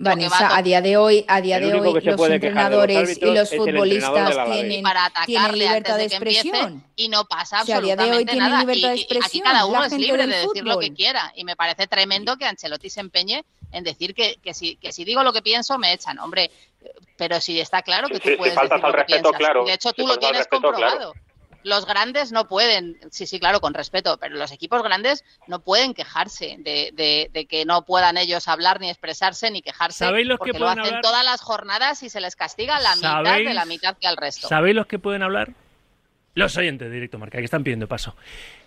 Vanessa, 0.00 0.48
a 0.48 0.56
a 0.58 0.62
día 0.62 0.80
de 0.80 0.96
hoy, 0.96 1.24
a 1.26 1.40
día 1.40 1.58
de 1.58 1.74
hoy, 1.74 1.92
los 2.02 2.30
entrenadores 2.30 3.18
y 3.20 3.24
los 3.24 3.50
futbolistas 3.50 4.46
tienen, 4.50 4.82
para 4.82 5.10
tienen 5.26 5.44
atacarle 5.44 5.58
libertad 5.64 5.96
de 5.96 6.02
antes 6.04 6.04
de 6.04 6.08
que 6.08 6.16
empiece 6.16 6.48
expresión. 6.48 6.84
y 6.96 7.08
no 7.08 7.24
pasa 7.24 7.62
O 7.62 7.64
sea, 7.64 7.78
a 7.78 7.80
día 7.80 7.96
de 7.96 8.02
hoy 8.04 8.08
absolutamente 8.08 8.32
tienen 8.32 8.50
nada. 8.50 8.60
libertad 8.60 8.88
de 8.90 8.96
Y- 8.96 9.06
y 9.10 9.18
aquí 9.24 9.40
cada 9.40 9.66
uno 9.66 9.84
es 9.84 9.92
libre 9.92 10.26
de 10.26 10.36
decir 10.36 10.64
lo 10.64 10.78
que 10.78 10.92
quiera 10.94 11.32
y 11.34 11.44
me 11.44 11.56
parece 11.56 11.86
tremendo 11.88 12.36
que 12.36 12.44
Ancelotti 12.44 12.90
se 12.90 13.00
empeñe 13.00 13.44
en 13.72 13.84
decir 13.84 14.14
que, 14.14 14.36
que, 14.42 14.54
si, 14.54 14.76
que 14.76 14.92
si 14.92 15.04
digo 15.04 15.22
lo 15.22 15.32
que 15.32 15.42
pienso 15.42 15.78
me 15.78 15.92
echan. 15.92 16.18
Hombre, 16.20 16.50
pero 17.16 17.40
si 17.40 17.58
está 17.60 17.82
claro 17.82 18.06
que 18.08 18.14
Sí, 18.14 18.20
tú 18.20 18.28
sí, 18.30 18.36
puedes 18.36 18.54
decir 18.54 18.70
lo 18.70 18.80
que 18.80 18.92
respeto, 18.92 19.06
piensas. 19.30 19.32
claro. 19.38 19.64
De 19.64 19.72
hecho 19.74 19.88
Si 19.90 19.94
tú 19.96 20.06
lo 20.06 20.16
tienes 20.18 20.38
respeto, 20.38 20.72
claro. 20.72 21.12
Los 21.64 21.86
grandes 21.86 22.30
no 22.32 22.46
pueden, 22.48 22.98
sí, 23.10 23.26
sí, 23.26 23.40
claro, 23.40 23.60
con 23.60 23.74
respeto, 23.74 24.16
pero 24.18 24.36
los 24.36 24.52
equipos 24.52 24.82
grandes 24.82 25.24
no 25.48 25.58
pueden 25.60 25.92
quejarse 25.92 26.56
de, 26.60 26.90
de- 26.94 27.30
de 27.32 27.46
que 27.46 27.64
no 27.64 27.82
puedan 27.84 28.16
ellos 28.16 28.46
hablar 28.48 28.80
ni 28.80 28.88
expresarse 28.90 29.50
ni 29.50 29.60
quejarse 29.60 29.98
¿Sabéis 30.04 30.26
los 30.26 30.36
que 30.38 30.52
porque 30.52 30.58
lo 30.58 30.66
pueden 30.66 30.78
hacen 30.78 30.94
hablar? 30.94 31.02
todas 31.02 31.24
las 31.24 31.40
jornadas 31.40 32.02
y 32.04 32.10
se 32.10 32.20
les 32.20 32.36
castiga 32.36 32.78
la 32.80 32.94
mitad 32.96 33.22
de 33.34 33.54
la 33.54 33.64
mitad 33.64 33.96
que 33.98 34.06
al 34.06 34.16
resto. 34.16 34.46
¿Sabéis 34.48 34.76
los 34.76 34.86
que 34.86 34.98
pueden 34.98 35.22
hablar? 35.22 35.50
Los 36.34 36.56
oyentes 36.56 36.88
de 36.88 36.94
Directo 36.94 37.18
Marca, 37.18 37.38
que 37.38 37.44
están 37.44 37.64
pidiendo 37.64 37.88
paso. 37.88 38.14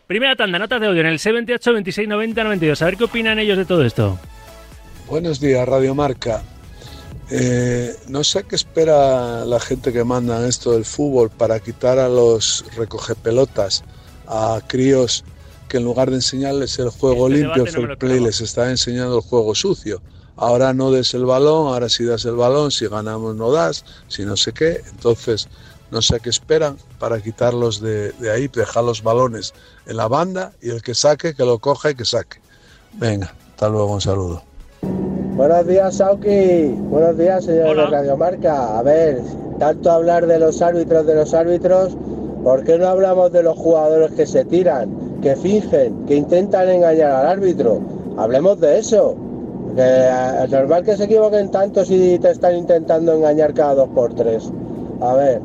Primera 0.05 0.36
tanda, 0.36 0.60
notas 0.60 0.81
de 0.81 0.88
audio 0.88 1.00
en 1.01 1.07
el 1.07 1.19
78 1.19 1.71
26 1.74 2.07
90 2.10 2.43
92. 2.43 2.81
A 2.81 2.86
ver 2.86 2.98
qué 2.98 3.05
opinan 3.05 3.39
ellos 3.39 3.57
de 3.57 3.63
todo 3.65 3.86
esto. 3.86 4.19
Buenos 5.07 5.39
días, 5.39 5.65
Radio 5.67 5.95
Marca. 5.95 6.43
Eh, 7.33 7.95
no 8.09 8.25
sé 8.25 8.43
qué 8.43 8.57
espera 8.57 9.45
la 9.45 9.59
gente 9.61 9.93
que 9.93 10.03
manda 10.03 10.45
esto 10.45 10.73
del 10.73 10.83
fútbol 10.83 11.29
para 11.29 11.61
quitar 11.61 11.97
a 11.97 12.09
los 12.09 12.65
recogepelotas, 12.75 13.85
a 14.27 14.59
críos 14.67 15.23
que 15.69 15.77
en 15.77 15.85
lugar 15.85 16.09
de 16.09 16.17
enseñarles 16.17 16.77
el 16.79 16.89
juego 16.89 17.29
Este 17.29 17.39
limpio, 17.39 17.65
no 17.71 17.88
lo 17.88 17.97
play, 17.97 18.19
les 18.19 18.41
está 18.41 18.69
enseñando 18.69 19.15
el 19.15 19.23
juego 19.23 19.55
sucio. 19.55 20.01
Ahora 20.35 20.73
no 20.73 20.91
des 20.91 21.13
el 21.13 21.25
balón, 21.25 21.67
ahora 21.67 21.88
sí 21.88 22.03
das 22.03 22.25
el 22.25 22.35
balón, 22.35 22.69
si 22.69 22.88
ganamos 22.88 23.33
no 23.35 23.50
das, 23.50 23.85
si 24.09 24.25
no 24.25 24.35
sé 24.35 24.51
qué. 24.51 24.81
Entonces, 24.89 25.47
no 25.89 26.01
sé 26.01 26.19
qué 26.19 26.29
esperan 26.29 26.77
para 27.00 27.21
quitarlos 27.21 27.79
de, 27.79 28.11
de 28.13 28.29
ahí, 28.29 28.50
dejar 28.50 28.83
los 28.83 29.03
balones 29.03 29.53
en 29.85 29.95
la 29.95 30.09
banda 30.09 30.51
y 30.61 30.69
el 30.69 30.81
que 30.81 30.95
saque, 30.95 31.33
que 31.33 31.45
lo 31.45 31.59
coja 31.59 31.91
y 31.91 31.95
que 31.95 32.03
saque. 32.03 32.41
Venga, 32.93 33.33
hasta 33.51 33.69
luego, 33.69 33.93
un 33.93 34.01
saludo. 34.01 34.50
Buenos 35.41 35.65
días, 35.65 35.95
Sauki. 35.95 36.67
Buenos 36.67 37.17
días, 37.17 37.43
señores 37.43 37.71
Hola. 37.71 37.86
de 37.86 37.89
Radio 37.89 38.15
Marca. 38.15 38.77
A 38.77 38.83
ver, 38.83 39.24
tanto 39.57 39.89
hablar 39.89 40.27
de 40.27 40.38
los 40.38 40.62
árbitros, 40.62 41.07
de 41.07 41.15
los 41.15 41.33
árbitros, 41.33 41.98
¿por 42.43 42.63
qué 42.63 42.77
no 42.77 42.88
hablamos 42.88 43.31
de 43.31 43.41
los 43.41 43.57
jugadores 43.57 44.12
que 44.12 44.27
se 44.27 44.45
tiran, 44.45 45.19
que 45.19 45.36
fingen, 45.36 46.05
que 46.05 46.15
intentan 46.15 46.69
engañar 46.69 47.10
al 47.10 47.25
árbitro? 47.25 47.81
Hablemos 48.19 48.60
de 48.60 48.77
eso. 48.77 49.15
Que 49.75 49.81
eh, 49.81 50.43
es 50.43 50.51
normal 50.51 50.83
que 50.83 50.95
se 50.95 51.05
equivoquen 51.05 51.50
tanto 51.50 51.86
si 51.86 52.19
te 52.19 52.29
están 52.29 52.55
intentando 52.55 53.12
engañar 53.12 53.55
cada 53.55 53.74
dos 53.74 53.89
por 53.95 54.13
tres. 54.13 54.48
A 55.01 55.15
ver, 55.15 55.41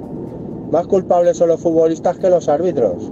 más 0.70 0.86
culpables 0.88 1.38
son 1.38 1.48
los 1.48 1.62
futbolistas 1.62 2.18
que 2.18 2.28
los 2.28 2.50
árbitros. 2.50 3.10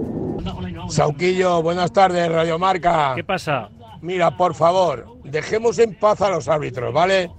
Sauquillo, 0.89 1.63
buenas 1.63 1.91
tardes, 1.91 2.31
Radio 2.31 2.59
Marca. 2.59 3.13
¿Qué 3.15 3.23
pasa? 3.23 3.71
Mira, 4.05 4.37
por 4.37 4.53
favor, 4.53 5.17
dejemos 5.23 5.79
en 5.79 5.95
paz 5.95 6.21
a 6.21 6.29
los 6.29 6.47
árbitros, 6.47 6.93
¿vale? 6.93 7.31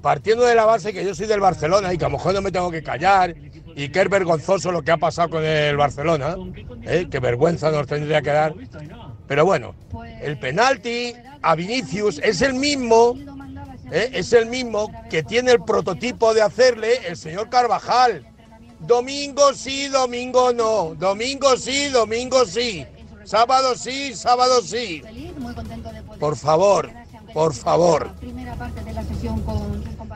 Partiendo 0.00 0.44
de 0.44 0.54
la 0.54 0.64
base 0.64 0.92
que 0.92 1.04
yo 1.04 1.16
soy 1.16 1.26
del 1.26 1.40
Barcelona 1.40 1.92
y 1.92 1.98
que 1.98 2.04
a 2.04 2.08
lo 2.08 2.16
mejor 2.16 2.32
no 2.32 2.42
me 2.42 2.52
tengo 2.52 2.70
que 2.70 2.80
callar 2.80 3.34
y 3.74 3.88
que 3.88 4.02
es 4.02 4.08
vergonzoso 4.08 4.70
lo 4.70 4.82
que 4.82 4.92
ha 4.92 4.98
pasado 4.98 5.30
con 5.30 5.44
el 5.44 5.76
Barcelona, 5.76 6.36
¿eh? 6.84 7.08
que 7.10 7.18
vergüenza 7.18 7.72
nos 7.72 7.88
tendría 7.88 8.22
que 8.22 8.30
dar. 8.30 8.54
Pero 9.26 9.44
bueno, 9.44 9.74
el 10.22 10.38
penalti 10.38 11.12
a 11.42 11.56
Vinicius 11.56 12.20
es 12.22 12.40
el 12.40 12.54
mismo, 12.54 13.16
¿eh? 13.90 14.10
es 14.12 14.32
el 14.32 14.46
mismo 14.46 14.88
que 15.10 15.24
tiene 15.24 15.50
el 15.50 15.64
prototipo 15.64 16.34
de 16.34 16.42
hacerle 16.42 17.08
el 17.08 17.16
señor 17.16 17.50
Carvajal. 17.50 18.24
Domingo 18.78 19.52
sí, 19.54 19.88
domingo 19.88 20.52
no. 20.52 20.94
Domingo 20.94 21.56
sí, 21.56 21.88
domingo 21.88 22.44
sí. 22.44 22.86
Sábado 23.26 23.74
sí, 23.74 24.14
sábado 24.14 24.62
sí. 24.62 25.02
Por 26.18 26.36
favor, 26.36 26.90
por 27.34 27.52
favor. 27.54 28.08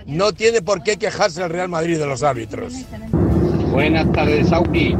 No 0.06 0.32
tiene 0.32 0.62
por 0.62 0.82
qué 0.82 0.96
quejarse 0.96 1.42
el 1.42 1.50
Real 1.50 1.68
Madrid 1.68 1.98
de 1.98 2.06
los 2.06 2.22
árbitros. 2.22 2.74
Buenas 3.70 4.10
tardes, 4.12 4.48
Sauki. 4.48 4.96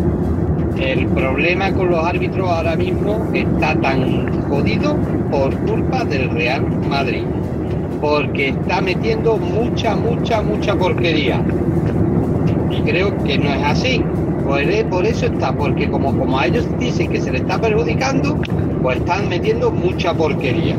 El 0.79 1.07
problema 1.09 1.73
con 1.73 1.91
los 1.91 2.05
árbitros 2.05 2.49
ahora 2.49 2.77
mismo 2.77 3.29
está 3.35 3.79
tan 3.81 4.49
jodido 4.49 4.97
por 5.31 5.55
culpa 5.67 6.05
del 6.05 6.31
Real 6.31 6.63
Madrid. 6.89 7.25
Porque 8.01 8.49
está 8.49 8.81
metiendo 8.81 9.37
mucha, 9.37 9.95
mucha, 9.97 10.41
mucha 10.43 10.75
porquería. 10.75 11.43
Y 12.71 12.83
creo 12.83 13.17
que 13.25 13.39
no 13.39 13.53
es 13.53 13.63
así. 13.65 14.03
Pues 14.47 14.85
por 14.85 15.07
eso 15.07 15.27
está, 15.27 15.53
porque 15.53 15.89
como, 15.91 16.17
como 16.17 16.39
a 16.39 16.47
ellos 16.47 16.67
dicen 16.79 17.11
que 17.11 17.21
se 17.21 17.31
les 17.31 17.43
está 17.43 17.61
perjudicando, 17.61 18.41
pues 18.83 18.99
están 18.99 19.29
metiendo 19.29 19.71
mucha 19.71 20.15
porquería. 20.15 20.77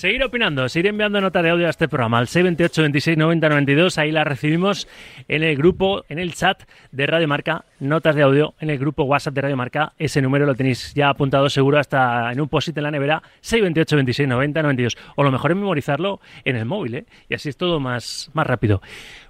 Seguir 0.00 0.24
opinando, 0.24 0.66
seguir 0.70 0.86
enviando 0.86 1.20
nota 1.20 1.42
de 1.42 1.50
audio 1.50 1.66
a 1.66 1.70
este 1.70 1.86
programa 1.86 2.16
al 2.16 2.26
628 2.26 2.82
26 2.82 3.18
90 3.18 3.48
92. 3.50 3.98
Ahí 3.98 4.10
la 4.10 4.24
recibimos 4.24 4.88
en 5.28 5.42
el 5.42 5.54
grupo, 5.58 6.04
en 6.08 6.18
el 6.18 6.32
chat 6.32 6.62
de 6.90 7.06
Radio 7.06 7.28
Marca. 7.28 7.66
Notas 7.80 8.14
de 8.14 8.22
audio 8.22 8.54
en 8.60 8.70
el 8.70 8.78
grupo 8.78 9.02
WhatsApp 9.02 9.34
de 9.34 9.42
Radio 9.42 9.58
Marca. 9.58 9.92
Ese 9.98 10.22
número 10.22 10.46
lo 10.46 10.54
tenéis 10.54 10.94
ya 10.94 11.10
apuntado 11.10 11.50
seguro 11.50 11.78
hasta 11.78 12.32
en 12.32 12.40
un 12.40 12.48
post 12.48 12.68
en 12.68 12.82
la 12.82 12.90
nevera 12.90 13.22
628 13.42 13.96
26 13.96 14.28
90 14.28 14.62
92. 14.62 14.96
O 15.16 15.22
lo 15.22 15.30
mejor 15.30 15.50
es 15.50 15.56
memorizarlo 15.58 16.20
en 16.46 16.56
el 16.56 16.64
móvil, 16.64 16.94
¿eh? 16.94 17.04
Y 17.28 17.34
así 17.34 17.50
es 17.50 17.58
todo 17.58 17.78
más, 17.78 18.30
más 18.32 18.46
rápido. 18.46 18.80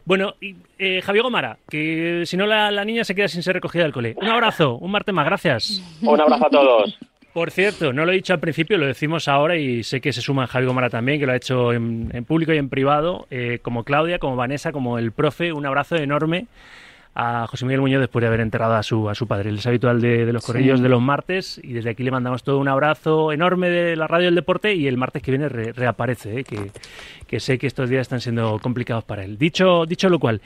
Bueno, 0.05 0.35
y, 0.40 0.55
eh, 0.79 1.03
Javier 1.03 1.24
Gomara, 1.24 1.59
que 1.68 2.22
si 2.26 2.37
no 2.37 2.46
la, 2.46 2.70
la 2.70 2.85
niña 2.85 3.03
se 3.03 3.16
queda 3.16 3.26
sin 3.26 3.42
ser 3.42 3.55
recogida 3.55 3.83
del 3.83 3.92
cole. 3.92 4.14
Un 4.16 4.29
abrazo, 4.29 4.76
un 4.76 4.92
martes 4.92 5.12
más, 5.12 5.26
gracias. 5.26 5.83
Un 6.00 6.20
abrazo 6.20 6.46
a 6.46 6.50
todos. 6.50 6.98
Por 7.33 7.53
cierto, 7.53 7.93
no 7.93 8.05
lo 8.05 8.11
he 8.11 8.16
dicho 8.16 8.33
al 8.33 8.40
principio, 8.40 8.77
lo 8.77 8.87
decimos 8.87 9.29
ahora 9.29 9.57
y 9.57 9.85
sé 9.85 10.01
que 10.01 10.12
se 10.12 10.21
suma 10.21 10.49
Javi 10.49 10.66
Gomara 10.66 10.90
también, 10.90 11.21
que 11.21 11.27
lo 11.27 11.33
ha 11.33 11.37
hecho 11.37 11.73
en, 11.73 12.11
en 12.12 12.25
público 12.25 12.53
y 12.53 12.59
en 12.59 12.69
privado, 12.69 13.27
eh, 13.31 13.61
como 13.62 13.85
Claudia, 13.85 14.19
como 14.19 14.35
Vanessa, 14.35 14.73
como 14.73 14.99
el 14.99 15.12
profe. 15.12 15.53
Un 15.53 15.64
abrazo 15.64 15.95
enorme 15.95 16.47
a 17.14 17.47
José 17.49 17.66
Miguel 17.66 17.81
Muñoz 17.83 18.01
después 18.01 18.21
de 18.23 18.27
haber 18.29 18.40
enterrado 18.40 18.75
a 18.75 18.83
su, 18.83 19.09
a 19.09 19.14
su 19.14 19.29
padre. 19.29 19.51
Él 19.51 19.59
es 19.59 19.66
habitual 19.66 20.01
de, 20.01 20.27
de 20.27 20.33
los 20.33 20.43
Sí. 20.43 20.53
corrillos 20.53 20.81
de 20.81 20.88
los 20.88 21.01
martes 21.01 21.61
y 21.62 21.73
desde 21.73 21.90
aquí 21.90 22.03
le 22.03 22.11
mandamos 22.11 22.43
todo 22.43 22.59
un 22.59 22.66
abrazo 22.69 23.31
enorme 23.33 23.69
de 23.69 23.95
la 23.97 24.09
radio 24.09 24.27
del 24.27 24.35
deporte 24.35 24.75
y 24.75 24.88
el 24.88 24.97
martes 24.97 25.23
que 25.23 25.31
viene 25.31 25.49
re- 25.49 25.73
reaparece, 25.73 26.40
eh, 26.40 26.45
que, 26.45 26.71
que 27.29 27.38
sé 27.40 27.59
que 27.59 27.66
estos 27.69 27.88
días 27.90 28.03
están 28.03 28.21
siendo 28.21 28.59
complicados 28.61 29.05
para 29.05 29.25
él. 29.25 29.38
Dicho, 29.38 29.87
dicho 29.87 30.09
lo 30.09 30.19
cual, 30.19 30.40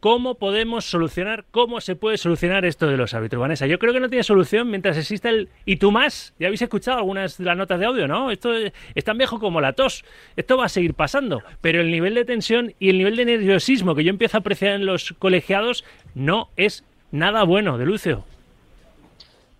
¿Cómo 0.00 0.36
podemos 0.36 0.84
solucionar, 0.84 1.44
cómo 1.50 1.80
se 1.80 1.96
puede 1.96 2.18
solucionar 2.18 2.64
esto 2.64 2.86
de 2.86 2.96
los 2.96 3.14
árbitros, 3.14 3.40
Vanessa? 3.40 3.66
Yo 3.66 3.80
creo 3.80 3.92
que 3.92 3.98
no 3.98 4.08
tiene 4.08 4.22
solución 4.22 4.70
mientras 4.70 4.96
exista 4.96 5.28
el 5.28 5.48
y 5.64 5.76
tú 5.76 5.90
más. 5.90 6.34
Ya 6.38 6.46
habéis 6.46 6.62
escuchado 6.62 6.98
algunas 6.98 7.36
de 7.36 7.44
las 7.44 7.56
notas 7.56 7.80
de 7.80 7.86
audio, 7.86 8.06
¿no? 8.06 8.30
Esto 8.30 8.54
es, 8.54 8.72
tan 9.04 9.18
viejo 9.18 9.40
como 9.40 9.60
la 9.60 9.72
tos. 9.72 10.04
Esto 10.36 10.56
va 10.56 10.66
a 10.66 10.68
seguir 10.68 10.94
pasando. 10.94 11.42
Pero 11.60 11.80
el 11.80 11.90
nivel 11.90 12.14
de 12.14 12.24
tensión 12.24 12.74
y 12.78 12.90
el 12.90 12.98
nivel 12.98 13.16
de 13.16 13.24
nerviosismo 13.24 13.96
que 13.96 14.04
yo 14.04 14.10
empiezo 14.10 14.36
a 14.36 14.40
apreciar 14.40 14.74
en 14.74 14.86
los 14.86 15.14
colegiados 15.18 15.84
no 16.14 16.48
es 16.56 16.84
nada 17.10 17.42
bueno, 17.42 17.76
de 17.76 17.86
Lucio. 17.86 18.24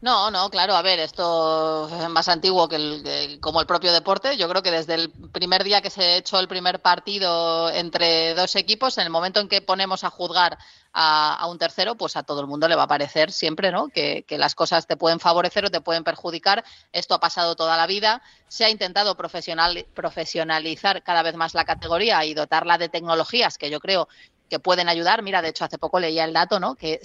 No, 0.01 0.31
no, 0.31 0.49
claro, 0.49 0.77
a 0.77 0.83
ver, 0.83 1.01
esto 1.01 1.89
es 1.89 2.09
más 2.09 2.29
antiguo 2.29 2.69
que, 2.69 2.77
el, 2.77 3.41
como 3.41 3.61
el 3.61 3.67
propio 3.67 3.93
deporte. 3.93 4.37
Yo 4.37 4.49
creo 4.49 4.63
que 4.63 4.71
desde 4.71 4.95
el 4.95 5.11
primer 5.11 5.65
día 5.65 5.83
que 5.83 5.91
se 5.91 6.19
echó 6.19 6.39
el 6.39 6.47
primer 6.47 6.81
partido 6.81 7.69
entre 7.71 8.35
dos 8.35 8.55
equipos, 8.55 8.97
en 8.99 9.05
el 9.05 9.11
momento 9.11 9.41
en 9.41 9.49
que 9.49 9.61
ponemos 9.61 10.05
a 10.05 10.11
juzgar 10.11 10.57
a, 10.93 11.45
un 11.49 11.59
tercero, 11.59 11.97
pues 11.97 12.17
a 12.17 12.23
todo 12.23 12.41
el 12.41 12.47
mundo 12.47 12.69
le 12.69 12.77
va 12.77 12.85
a 12.85 12.89
parecer 12.89 13.33
siempre, 13.33 13.73
¿no? 13.73 13.89
Que, 13.89 14.25
que, 14.27 14.39
las 14.39 14.55
cosas 14.55 14.87
te 14.87 14.97
pueden 14.97 15.19
favorecer 15.19 15.65
o 15.65 15.71
te 15.71 15.81
pueden 15.81 16.05
perjudicar. 16.05 16.65
Esto 16.93 17.15
ha 17.15 17.21
pasado 17.21 17.57
toda 17.57 17.77
la 17.77 17.89
vida. 17.89 18.23
Se 18.47 18.65
ha 18.65 18.71
intentado 18.71 19.17
profesional, 19.17 19.85
profesionalizar 19.95 21.03
cada 21.03 21.23
vez 21.25 21.35
más 21.35 21.55
la 21.55 21.65
categoría 21.65 22.25
y 22.25 22.35
dotarla 22.35 22.79
de 22.79 22.89
tecnologías 22.89 23.59
que 23.59 23.69
yo 23.69 23.81
creo 23.81 24.09
que 24.49 24.59
pueden 24.59 24.89
ayudar. 24.89 25.23
Mira, 25.23 25.43
de 25.43 25.49
hecho, 25.49 25.65
hace 25.65 25.79
poco 25.79 26.01
leía 26.01 26.25
el 26.25 26.33
dato, 26.33 26.59
¿no? 26.61 26.75
Que 26.75 27.01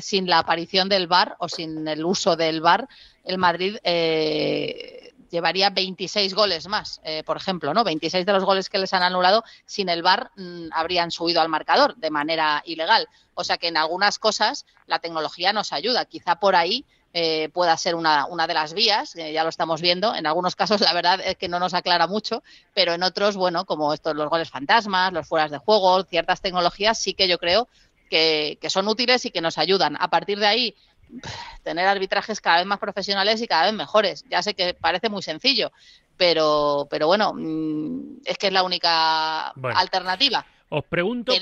sin 0.00 0.28
la 0.28 0.38
aparición 0.38 0.88
del 0.88 1.06
VAR 1.06 1.36
o 1.38 1.48
sin 1.48 1.86
el 1.88 2.04
uso 2.04 2.36
del 2.36 2.60
VAR, 2.60 2.88
el 3.24 3.38
Madrid 3.38 3.76
eh, 3.82 5.12
llevaría 5.30 5.70
26 5.70 6.34
goles 6.34 6.68
más, 6.68 7.00
eh, 7.04 7.22
por 7.24 7.36
ejemplo, 7.36 7.74
¿no? 7.74 7.84
26 7.84 8.24
de 8.24 8.32
los 8.32 8.44
goles 8.44 8.68
que 8.68 8.78
les 8.78 8.92
han 8.92 9.02
anulado 9.02 9.44
sin 9.64 9.88
el 9.88 10.02
VAR 10.02 10.30
mm, 10.36 10.68
habrían 10.72 11.10
subido 11.10 11.40
al 11.40 11.48
marcador 11.48 11.96
de 11.96 12.10
manera 12.10 12.62
ilegal. 12.64 13.08
O 13.34 13.44
sea 13.44 13.58
que 13.58 13.68
en 13.68 13.76
algunas 13.76 14.18
cosas 14.18 14.66
la 14.86 14.98
tecnología 14.98 15.52
nos 15.52 15.72
ayuda. 15.72 16.04
Quizá 16.04 16.36
por 16.36 16.56
ahí 16.56 16.84
eh, 17.12 17.48
pueda 17.48 17.76
ser 17.76 17.94
una, 17.94 18.26
una, 18.26 18.46
de 18.46 18.54
las 18.54 18.74
vías, 18.74 19.14
ya 19.14 19.42
lo 19.42 19.48
estamos 19.48 19.80
viendo. 19.80 20.14
En 20.14 20.26
algunos 20.26 20.54
casos, 20.56 20.80
la 20.82 20.92
verdad 20.92 21.20
es 21.24 21.36
que 21.36 21.48
no 21.48 21.58
nos 21.58 21.74
aclara 21.74 22.06
mucho, 22.06 22.42
pero 22.74 22.92
en 22.92 23.02
otros, 23.02 23.36
bueno, 23.36 23.64
como 23.64 23.92
estos, 23.92 24.14
los 24.14 24.28
goles 24.28 24.50
fantasmas, 24.50 25.12
los 25.12 25.26
fueras 25.26 25.50
de 25.50 25.58
juego, 25.58 26.02
ciertas 26.04 26.40
tecnologías, 26.40 26.98
sí 26.98 27.14
que 27.14 27.28
yo 27.28 27.38
creo 27.38 27.68
que, 28.08 28.58
son 28.68 28.88
útiles 28.88 29.24
y 29.24 29.30
que 29.30 29.40
nos 29.40 29.58
ayudan. 29.58 29.96
A 30.00 30.08
partir 30.08 30.38
de 30.38 30.46
ahí, 30.46 30.74
tener 31.62 31.86
arbitrajes 31.86 32.40
cada 32.40 32.58
vez 32.58 32.66
más 32.66 32.78
profesionales 32.78 33.40
y 33.40 33.46
cada 33.46 33.66
vez 33.66 33.74
mejores. 33.74 34.24
Ya 34.28 34.42
sé 34.42 34.54
que 34.54 34.74
parece 34.74 35.08
muy 35.08 35.22
sencillo, 35.22 35.72
pero, 36.16 36.86
pero 36.90 37.06
bueno, 37.06 37.32
mm, 37.34 38.18
es 38.24 38.38
que 38.38 38.48
es 38.48 38.52
la 38.52 38.62
única 38.62 39.48
alternativa. 39.74 40.46
Os 40.68 40.84
pregunto 40.84 41.32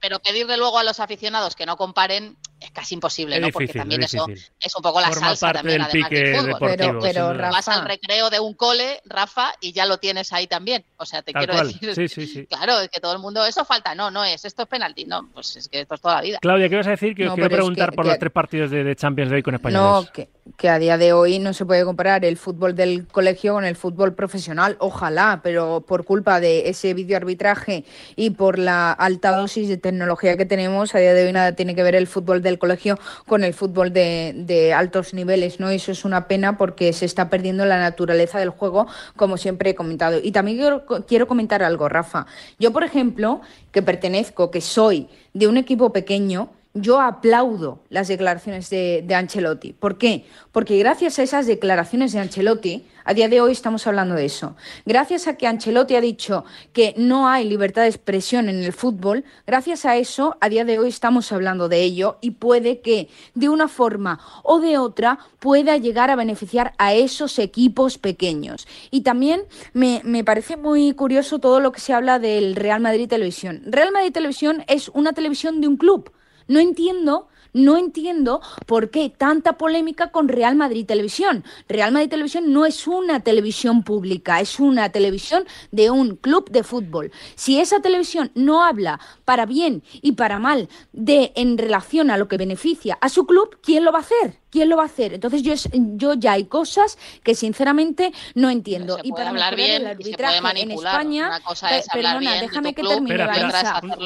Pero 0.00 0.20
pedirle 0.20 0.56
luego 0.56 0.78
a 0.78 0.84
los 0.84 1.00
aficionados 1.00 1.56
que 1.56 1.66
no 1.66 1.76
comparen 1.76 2.36
es 2.64 2.70
casi 2.70 2.94
imposible, 2.94 3.40
¿no? 3.40 3.48
Porque 3.50 3.72
también 3.72 4.02
eso 4.02 4.26
es 4.28 4.76
un 4.76 4.82
poco 4.82 5.00
la 5.00 5.12
salsa 5.12 5.52
también, 5.52 5.82
además 5.82 6.10
del 6.10 6.36
fútbol. 6.36 6.98
pero, 7.00 7.36
vas 7.36 7.68
al 7.68 7.86
recreo 7.86 8.30
de 8.30 8.40
un 8.40 8.54
cole, 8.54 9.00
Rafa, 9.04 9.52
y 9.60 9.72
ya 9.72 9.86
lo 9.86 9.98
tienes 9.98 10.32
ahí 10.32 10.46
también. 10.46 10.84
O 10.96 11.04
sea, 11.04 11.22
te 11.22 11.32
quiero 11.32 11.54
decir, 11.54 11.94
sí, 11.94 12.08
sí, 12.08 12.26
sí. 12.26 12.46
claro, 12.50 12.80
es 12.80 12.88
que 12.88 13.00
todo 13.00 13.12
el 13.12 13.18
mundo, 13.18 13.44
eso 13.44 13.64
falta, 13.64 13.94
no, 13.94 14.10
no 14.10 14.24
es, 14.24 14.44
esto 14.44 14.62
es 14.62 14.68
penalti, 14.68 15.04
no, 15.04 15.28
pues 15.34 15.56
es 15.56 15.68
que 15.68 15.80
esto 15.80 15.94
es 15.94 16.00
toda 16.00 16.16
la 16.16 16.20
vida. 16.22 16.38
Claudia, 16.40 16.68
¿qué 16.68 16.76
vas 16.76 16.86
a 16.86 16.90
decir? 16.90 17.14
Que 17.14 17.28
quiero 17.28 17.48
preguntar 17.48 17.92
por 17.92 18.06
los 18.06 18.18
tres 18.18 18.32
partidos 18.32 18.70
de, 18.70 18.92
Champions 18.96 19.30
League 19.30 19.42
con 19.42 19.54
españoles. 19.54 20.06
No, 20.06 20.12
que, 20.12 20.28
que 20.56 20.68
a 20.68 20.78
día 20.78 20.98
de 20.98 21.12
hoy 21.12 21.38
no 21.38 21.52
se 21.52 21.64
puede 21.64 21.84
comparar 21.84 22.24
el 22.24 22.36
fútbol 22.36 22.74
del 22.74 23.06
colegio 23.06 23.54
con 23.54 23.64
el 23.64 23.76
fútbol 23.76 24.14
profesional, 24.14 24.76
ojalá, 24.80 25.40
pero 25.42 25.82
por 25.82 26.04
culpa 26.04 26.40
de 26.40 26.68
ese 26.68 26.94
videoarbitraje 26.94 27.84
y 28.16 28.30
por 28.30 28.58
la 28.58 28.90
alta 28.92 29.36
dosis 29.36 29.68
de 29.68 29.76
tecnología 29.76 30.36
que 30.36 30.44
tenemos, 30.44 30.94
a 30.94 30.98
día 30.98 31.14
de 31.14 31.26
hoy 31.26 31.32
nada 31.32 31.52
tiene 31.52 31.76
que 31.76 31.82
ver 31.82 31.94
el 31.94 32.08
fútbol 32.08 32.42
del 32.42 32.58
colegio 32.58 32.98
con 33.26 33.44
el 33.44 33.54
fútbol 33.54 33.92
de, 33.92 34.74
altos 34.76 35.14
niveles, 35.14 35.60
¿no? 35.60 35.70
Eso 35.70 35.92
es 35.92 36.04
una 36.04 36.26
pena 36.26 36.58
porque 36.58 36.92
se 36.92 37.04
está 37.04 37.30
perdiendo 37.30 37.64
la 37.64 37.78
naturaleza 37.78 38.38
del 38.38 38.50
juego, 38.50 38.86
como 39.16 39.36
siempre 39.36 39.70
he 39.70 39.74
comentado. 39.74 40.18
Y 40.22 40.32
también 40.32 40.58
quiero, 40.58 40.84
quiero 41.06 41.28
comentar 41.28 41.62
algo, 41.62 41.88
Rafa. 41.88 42.26
Yo, 42.58 42.72
por 42.72 42.82
ejemplo, 42.84 43.40
que 43.70 43.82
pertenezco, 43.82 44.50
que 44.50 44.60
soy 44.60 45.08
de 45.34 45.46
un 45.46 45.56
equipo 45.56 45.92
pequeño, 45.92 46.50
yo 46.74 47.00
aplaudo 47.00 47.80
las 47.90 48.08
declaraciones 48.08 48.70
de, 48.70 49.04
de, 49.06 49.14
Ancelotti. 49.14 49.74
¿Por 49.74 49.98
qué? 49.98 50.24
Porque 50.52 50.78
gracias 50.78 51.18
a 51.18 51.22
esas 51.22 51.46
declaraciones 51.46 52.12
de 52.12 52.20
Ancelotti, 52.20 52.86
a 53.04 53.14
día 53.14 53.28
de 53.28 53.40
hoy 53.40 53.52
estamos 53.52 53.86
hablando 53.86 54.14
de 54.14 54.24
eso. 54.24 54.56
Gracias 54.86 55.28
a 55.28 55.36
que 55.36 55.46
Ancelotti 55.46 55.96
ha 55.96 56.00
dicho 56.00 56.44
que 56.72 56.94
no 56.96 57.28
hay 57.28 57.44
libertad 57.44 57.82
de 57.82 57.88
expresión 57.88 58.48
en 58.48 58.62
el 58.62 58.72
fútbol, 58.72 59.24
gracias 59.46 59.84
a 59.84 59.96
eso, 59.96 60.36
a 60.40 60.48
día 60.48 60.64
de 60.64 60.78
hoy 60.78 60.88
estamos 60.88 61.30
hablando 61.32 61.68
de 61.68 61.82
ello 61.82 62.16
y 62.20 62.32
puede 62.32 62.80
que 62.80 63.08
de 63.34 63.48
una 63.48 63.68
forma 63.68 64.20
o 64.42 64.60
de 64.60 64.78
otra 64.78 65.18
pueda 65.40 65.76
llegar 65.76 66.10
a 66.10 66.16
beneficiar 66.16 66.72
a 66.78 66.94
esos 66.94 67.38
equipos 67.38 67.98
pequeños. 67.98 68.66
Y 68.90 69.02
también 69.02 69.42
me, 69.74 70.00
me 70.04 70.24
parece 70.24 70.56
muy 70.56 70.92
curioso 70.94 71.38
todo 71.38 71.60
lo 71.60 71.72
que 71.72 71.80
se 71.80 71.92
habla 71.92 72.18
del 72.18 72.56
Real 72.56 72.80
Madrid 72.80 73.08
Televisión. 73.08 73.62
Real 73.66 73.92
Madrid 73.92 74.12
Televisión 74.12 74.64
es 74.68 74.88
una 74.88 75.12
televisión 75.12 75.60
de 75.60 75.68
un 75.68 75.76
club 75.76 76.10
no 76.52 76.60
entiendo 76.60 77.28
no 77.52 77.76
entiendo 77.76 78.40
por 78.66 78.90
qué 78.90 79.10
tanta 79.10 79.58
polémica 79.58 80.10
con 80.10 80.28
Real 80.28 80.56
Madrid 80.56 80.86
Televisión. 80.86 81.44
Real 81.68 81.92
Madrid 81.92 82.08
Televisión 82.08 82.52
no 82.52 82.64
es 82.64 82.86
una 82.86 83.20
televisión 83.20 83.82
pública, 83.82 84.40
es 84.40 84.58
una 84.58 84.90
televisión 84.90 85.44
de 85.70 85.90
un 85.90 86.16
club 86.16 86.50
de 86.50 86.62
fútbol. 86.62 87.12
Si 87.34 87.60
esa 87.60 87.80
televisión 87.80 88.30
no 88.34 88.64
habla 88.64 89.00
para 89.24 89.46
bien 89.46 89.82
y 90.00 90.12
para 90.12 90.38
mal 90.38 90.68
de 90.92 91.32
en 91.36 91.58
relación 91.58 92.10
a 92.10 92.16
lo 92.16 92.28
que 92.28 92.38
beneficia 92.38 92.96
a 93.00 93.08
su 93.08 93.26
club, 93.26 93.58
¿quién 93.62 93.84
lo 93.84 93.92
va 93.92 93.98
a 93.98 94.02
hacer? 94.02 94.41
¿Quién 94.52 94.68
lo 94.68 94.76
va 94.76 94.82
a 94.82 94.86
hacer? 94.86 95.14
Entonces 95.14 95.42
yo, 95.42 95.54
yo 95.72 96.12
ya 96.12 96.32
hay 96.32 96.44
cosas 96.44 96.98
que 97.22 97.34
sinceramente 97.34 98.12
no 98.34 98.50
entiendo. 98.50 98.98
y 99.02 99.10
para 99.10 99.30
hablar 99.30 99.56
bien, 99.56 99.80
el 99.80 99.86
arbitraje 99.86 100.60
en 100.60 100.70
España, 100.72 101.28
Una 101.28 101.40
cosa 101.40 101.78
es 101.78 101.88
hablar 101.90 102.18
perdona, 102.18 102.40
déjame 102.42 102.74
que 102.74 102.82
termine, 102.82 103.16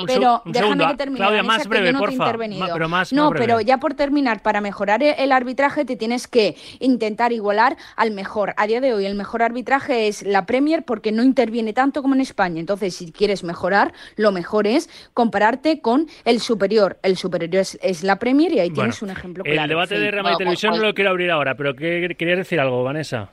pero 0.06 0.42
déjame 0.44 0.86
que 0.86 0.94
termine, 0.94 1.18
Claudia, 1.18 1.42
más 1.42 1.66
breve, 1.66 1.92
no 1.92 1.98
porfa. 1.98 2.32
Pero 2.72 2.88
más, 2.88 3.12
no, 3.12 3.32
pero 3.32 3.60
ya 3.60 3.78
por 3.78 3.94
terminar, 3.94 4.40
para 4.40 4.60
mejorar 4.60 5.02
el 5.02 5.32
arbitraje 5.32 5.84
te 5.84 5.96
tienes 5.96 6.28
que 6.28 6.56
intentar 6.78 7.32
igualar 7.32 7.76
al 7.96 8.12
mejor. 8.12 8.54
A 8.56 8.68
día 8.68 8.80
de 8.80 8.94
hoy 8.94 9.04
el 9.04 9.16
mejor 9.16 9.42
arbitraje 9.42 10.06
es 10.06 10.22
la 10.22 10.46
Premier 10.46 10.84
porque 10.84 11.10
no 11.10 11.24
interviene 11.24 11.72
tanto 11.72 12.02
como 12.02 12.14
en 12.14 12.20
España. 12.20 12.60
Entonces, 12.60 12.94
si 12.94 13.10
quieres 13.10 13.42
mejorar, 13.42 13.92
lo 14.14 14.30
mejor 14.30 14.68
es 14.68 14.88
compararte 15.12 15.80
con 15.80 16.06
el 16.24 16.40
superior. 16.40 17.00
El 17.02 17.16
superior 17.16 17.66
es, 17.80 18.04
la 18.04 18.20
Premier 18.20 18.52
y 18.52 18.60
ahí 18.60 18.70
tienes 18.70 19.02
un 19.02 19.10
ejemplo 19.10 19.42
claro. 19.42 19.62
El 19.62 19.68
debate 19.68 19.98
de 19.98 20.10
televisión 20.36 20.76
no 20.76 20.82
lo 20.82 20.94
quiero 20.94 21.10
abrir 21.10 21.30
ahora, 21.30 21.54
pero 21.54 21.74
¿qué, 21.74 22.14
querías 22.18 22.38
decir 22.38 22.60
algo, 22.60 22.82
Vanessa? 22.82 23.30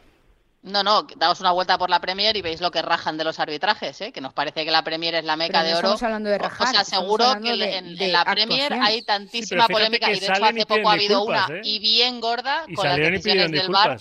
No, 0.63 0.82
no, 0.82 1.06
daos 1.18 1.42
una 1.42 1.52
vuelta 1.52 1.78
por 1.78 1.89
la 1.89 2.00
Premier 2.00 2.38
y 2.38 2.42
veis 2.42 2.62
lo 2.62 2.72
que 2.72 2.82
rajan 2.82 3.18
de 3.18 3.26
los 3.26 3.38
arbitrajes, 3.39 4.00
¿eh? 4.00 4.12
que 4.13 4.22
nos 4.22 4.34
parece 4.34 4.63
que 4.63 4.72
la 4.72 4.82
Premier 4.82 5.16
es 5.16 5.26
la 5.26 5.36
meca 5.36 5.62
de 5.62 5.72
oro. 5.72 5.80
Estamos 5.80 6.04
hablando 6.04 6.30
de 6.30 6.38
rajar, 6.38 6.68
o 6.70 6.72
sea, 6.72 6.84
seguro 6.86 7.26
que 7.44 7.78
en, 7.78 8.12
la 8.12 8.24
Premier 8.24 8.74
hay 8.74 9.02
tantísima 9.02 9.68
polémica 9.68 10.10
y 10.10 10.20
de 10.20 10.28
hecho 10.28 10.46
hace 10.46 10.66
poco 10.66 10.89
ha 10.89 10.94
habido 10.94 11.26
una 11.26 11.48
¿eh? 11.52 11.62
y 11.66 11.80
bien 11.80 12.22
gorda 12.22 12.63
con 12.74 12.88
las 12.88 12.98
decisiones 12.98 13.52
del 13.52 13.70
VAR 13.70 14.00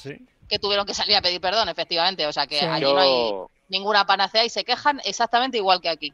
que 0.48 0.58
tuvieron 0.58 0.86
que 0.86 0.94
salir 0.94 1.16
a 1.16 1.22
pedir 1.22 1.40
perdón, 1.40 1.68
efectivamente. 1.68 2.26
O 2.26 2.32
sea 2.32 2.46
que 2.46 2.60
allí 2.60 2.84
no 2.84 3.00
hay 3.00 3.32
ninguna 3.68 4.06
panacea 4.06 4.44
y 4.44 4.48
se 4.48 4.62
quejan 4.62 5.00
exactamente 5.04 5.56
igual 5.56 5.80
que 5.80 5.88
aquí 5.88 6.12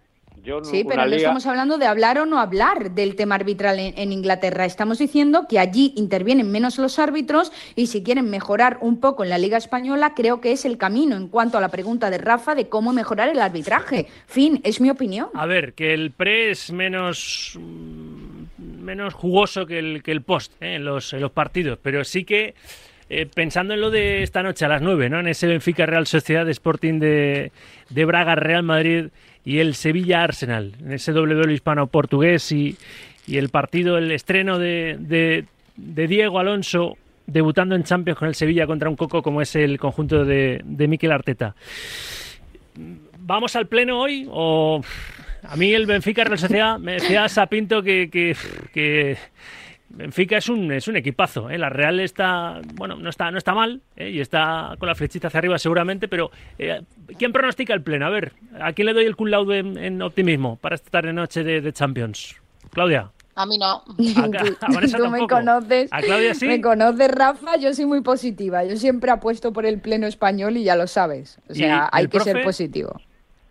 sí, 0.63 0.85
pero 0.85 1.07
no 1.07 1.15
estamos 1.15 1.47
hablando 1.47 1.79
de 1.79 1.87
hablar 1.87 2.19
o 2.19 2.27
no 2.27 2.39
hablar 2.39 2.93
del 2.93 3.17
tema 3.17 3.35
arbitral 3.35 3.79
en, 3.79 4.13
Inglaterra. 4.13 4.65
Estamos 4.65 4.99
diciendo 4.99 5.47
que 5.49 5.59
allí 5.59 5.93
intervienen 5.97 6.51
menos 6.51 6.79
los 6.79 6.99
árbitros 6.99 7.53
y 7.77 7.89
si 7.89 8.03
quieren 8.03 8.31
mejorar 8.31 8.79
un 8.81 9.01
poco 9.01 9.25
en 9.25 9.31
la 9.31 9.39
Liga 9.39 9.59
Española, 9.59 10.15
creo 10.15 10.41
que 10.41 10.53
es 10.53 10.65
el 10.65 10.79
camino 10.79 11.17
en 11.17 11.29
cuanto 11.29 11.59
a 11.59 11.61
la 11.61 11.69
pregunta 11.69 12.11
de 12.11 12.19
Rafa 12.19 12.55
de 12.55 12.69
cómo 12.69 12.93
mejorar 12.93 13.29
el 13.29 13.41
arbitraje. 13.41 14.07
Fin, 14.27 14.61
es 14.65 14.81
mi 14.81 14.91
opinión. 14.91 15.29
A 15.35 15.47
ver, 15.47 15.75
que 15.75 15.95
el 15.95 16.11
pre 16.11 16.51
es 16.51 16.73
menos 16.73 17.59
menos 18.59 19.13
jugoso 19.13 19.67
que 19.67 19.79
el, 19.79 20.03
que 20.03 20.13
el 20.13 20.23
post 20.23 20.53
¿eh? 20.63 20.77
en, 20.77 20.85
los, 20.85 21.13
en 21.13 21.21
los 21.21 21.31
partidos, 21.31 21.79
pero 21.83 22.05
sí 22.05 22.25
que 22.25 22.55
eh, 23.11 23.27
pensando 23.27 23.75
en 23.75 23.81
lo 23.81 23.91
de 23.91 24.23
esta 24.23 24.43
noche 24.43 24.65
a 24.65 24.69
las 24.69 24.83
9, 24.83 25.09
¿no? 25.09 25.21
En 25.21 25.29
ese 25.29 25.47
Benfica 25.47 25.87
Real 25.87 26.07
Sociedad 26.07 26.49
Sporting 26.49 26.99
de, 26.99 27.53
de 27.89 28.05
Braga 28.05 28.35
Real 28.35 28.63
Madrid 28.63 29.07
y 29.45 29.61
el 29.61 29.75
Sevilla 29.75 30.23
Arsenal, 30.23 30.75
en 30.81 30.93
ese 30.93 31.13
doble 31.13 31.53
hispano-portugués 31.53 32.53
y, 32.53 32.77
el 33.27 33.49
partido, 33.49 33.99
el 33.99 34.11
estreno 34.11 34.59
de, 34.59 35.45
Diego 35.77 36.39
Alonso 36.39 36.97
debutando 37.27 37.75
en 37.75 37.85
Champions 37.85 38.19
con 38.19 38.29
el 38.29 38.35
Sevilla 38.35 38.67
contra 38.67 38.89
un 38.89 38.97
coco 38.97 39.23
como 39.23 39.41
es 39.43 39.55
el 39.55 39.79
conjunto 39.79 40.25
de, 40.25 40.61
de 40.65 40.89
Mikel 40.89 41.13
Arteta. 41.13 41.55
¿Vamos 43.19 43.57
al 43.57 43.67
pleno 43.67 44.01
hoy 44.01 44.27
o...? 44.31 44.83
A 45.45 45.57
mí 45.57 45.73
el 45.73 45.87
Benfica 45.87 46.25
Real 46.25 46.39
Sociedad 46.39 46.79
me 46.79 46.95
decía 46.95 47.29
Sapinto 47.29 47.83
que, 47.83 48.11
que 48.11 49.17
Benfica 49.91 50.37
es 50.37 50.49
un, 50.49 50.71
es 50.71 50.87
un 50.87 50.97
equipazo, 50.97 51.49
¿eh? 51.49 51.57
la 51.57 51.71
Real 51.71 51.99
está, 52.01 52.61
bueno, 52.75 52.97
no 52.97 53.09
está, 53.09 53.31
no 53.31 53.39
está 53.39 53.55
mal 53.55 53.81
¿eh? 53.97 54.11
y 54.11 54.21
está 54.21 54.75
con 54.79 54.87
la 54.87 54.95
flechita 54.95 55.29
hacia 55.29 55.39
arriba 55.39 55.59
seguramente, 55.59 56.09
pero 56.09 56.31
eh, 56.59 56.83
¿quién 57.19 57.33
pronostica 57.33 57.73
el 57.73 57.83
pleno? 57.83 58.07
A 58.07 58.11
ver, 58.11 58.33
¿a 58.61 58.73
quién 58.73 58.87
le 58.87 58.93
doy 58.93 59.07
el 59.07 59.17
cum 59.17 59.29
laude 59.29 59.59
en, 59.61 60.03
optimismo 60.03 60.57
para 60.57 60.75
esta 60.75 60.91
tarde 60.91 61.13
noche 61.15 61.43
de, 61.43 61.73
Champions? 61.73 62.37
Claudia. 62.71 63.11
A 63.35 63.47
mí 63.47 63.57
no. 63.57 63.83
Tú 63.97 65.09
me 65.11 65.27
conoces. 65.27 65.89
¿A 65.93 66.01
Claudia 66.01 66.35
sí? 66.35 66.47
Me 66.47 66.61
conoces, 66.61 67.09
Rafa. 67.11 67.57
Yo 67.57 67.73
soy 67.73 67.87
muy 67.87 68.03
positiva. 68.03 68.65
Yo 68.65 68.77
siempre 68.77 69.11
apuesto 69.11 69.53
por 69.53 69.65
el 69.65 69.81
pleno 69.81 70.07
español 70.07 70.57
y 70.57 70.65
ya 70.65 70.75
lo 70.77 70.87
sabes. 70.87 71.41
O 71.49 71.55
sea, 71.55 71.89
hay 71.93 72.09
que 72.09 72.21
ser 72.21 72.43
positivo. 72.43 73.01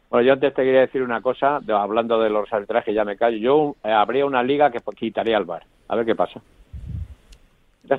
Bueno, 0.10 0.28
yo 0.28 0.34
antes 0.34 0.54
te 0.54 0.64
quería 0.64 0.82
decir 0.82 1.02
una 1.02 1.22
cosa, 1.22 1.60
hablando 1.68 2.20
de 2.20 2.30
los 2.30 2.52
arbitrajes, 2.52 2.94
ya 2.94 3.06
me 3.06 3.18
callo. 3.18 3.38
Yo 3.38 3.76
habría 3.84 4.26
una 4.26 4.44
liga 4.44 4.72
que 4.72 4.80
quitaría 4.96 5.38
al 5.38 5.46
bar. 5.46 5.64
A 5.90 5.96
ver 5.96 6.06
qué 6.06 6.16
pasa. 6.16 6.42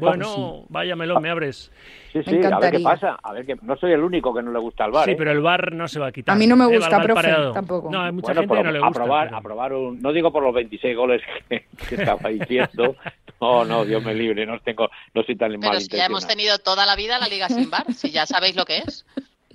Bueno, 0.01 0.65
vaya 0.69 0.95
melón, 0.97 1.23
me 1.23 1.31
abres. 1.31 1.73
Sí, 2.13 2.21
sí, 2.23 2.41
a 2.45 2.59
ver 2.59 2.73
qué 2.73 2.81
pasa. 2.81 3.19
A 3.23 3.33
ver 3.33 3.47
que 3.47 3.57
no 3.63 3.75
soy 3.79 3.93
el 3.93 4.03
único 4.03 4.35
que 4.35 4.43
no 4.43 4.53
le 4.53 4.59
gusta 4.59 4.85
el 4.85 4.91
bar. 4.93 5.07
Sí, 5.07 5.13
¿eh? 5.13 5.15
pero 5.17 5.31
el 5.31 5.41
bar 5.41 5.73
no 5.73 5.89
se 5.89 5.99
va 5.99 6.09
a 6.09 6.13
quitar. 6.13 6.35
A 6.35 6.39
mí 6.39 6.47
no 6.47 6.57
me 6.57 6.65
Eh, 6.67 6.77
gusta, 6.77 7.01
profe, 7.01 7.35
tampoco. 7.55 7.91
No, 7.91 8.03
hay 8.03 8.13
mucha 8.13 8.27
Bueno, 8.35 8.41
gente 8.43 8.53
pero 8.53 8.61
que 8.61 8.67
no 8.67 8.73
le 8.73 8.79
gusta. 8.81 8.89
aprobar, 9.03 9.27
pero- 9.29 9.37
aprobar 9.39 9.73
un, 9.73 10.03
no 10.03 10.13
digo 10.13 10.31
por 10.31 10.43
los 10.43 10.53
26 10.55 10.95
goles 10.95 11.23
que, 11.49 11.65
que 11.89 11.95
estaba 12.19 12.29
diciendo, 12.29 12.97
no, 13.41 13.65
no, 13.65 13.85
Dios 13.87 14.05
me 14.05 14.13
libre, 14.15 14.45
no 14.45 14.61
tengo, 14.61 14.91
no 15.15 15.23
soy 15.23 15.37
tan 15.37 15.53
Pero 15.59 15.73
mal 15.73 15.81
si 15.81 15.89
ya 15.89 16.05
hemos 16.05 16.27
tenido 16.27 16.59
toda 16.59 16.85
la 16.85 16.95
vida 16.95 17.19
la 17.19 17.29
Liga 17.29 17.49
sin 17.49 17.71
bar, 17.71 17.91
si 17.95 18.11
ya 18.11 18.27
sabéis 18.27 18.57
lo 18.57 18.67
que 18.67 18.79
es. 18.79 19.07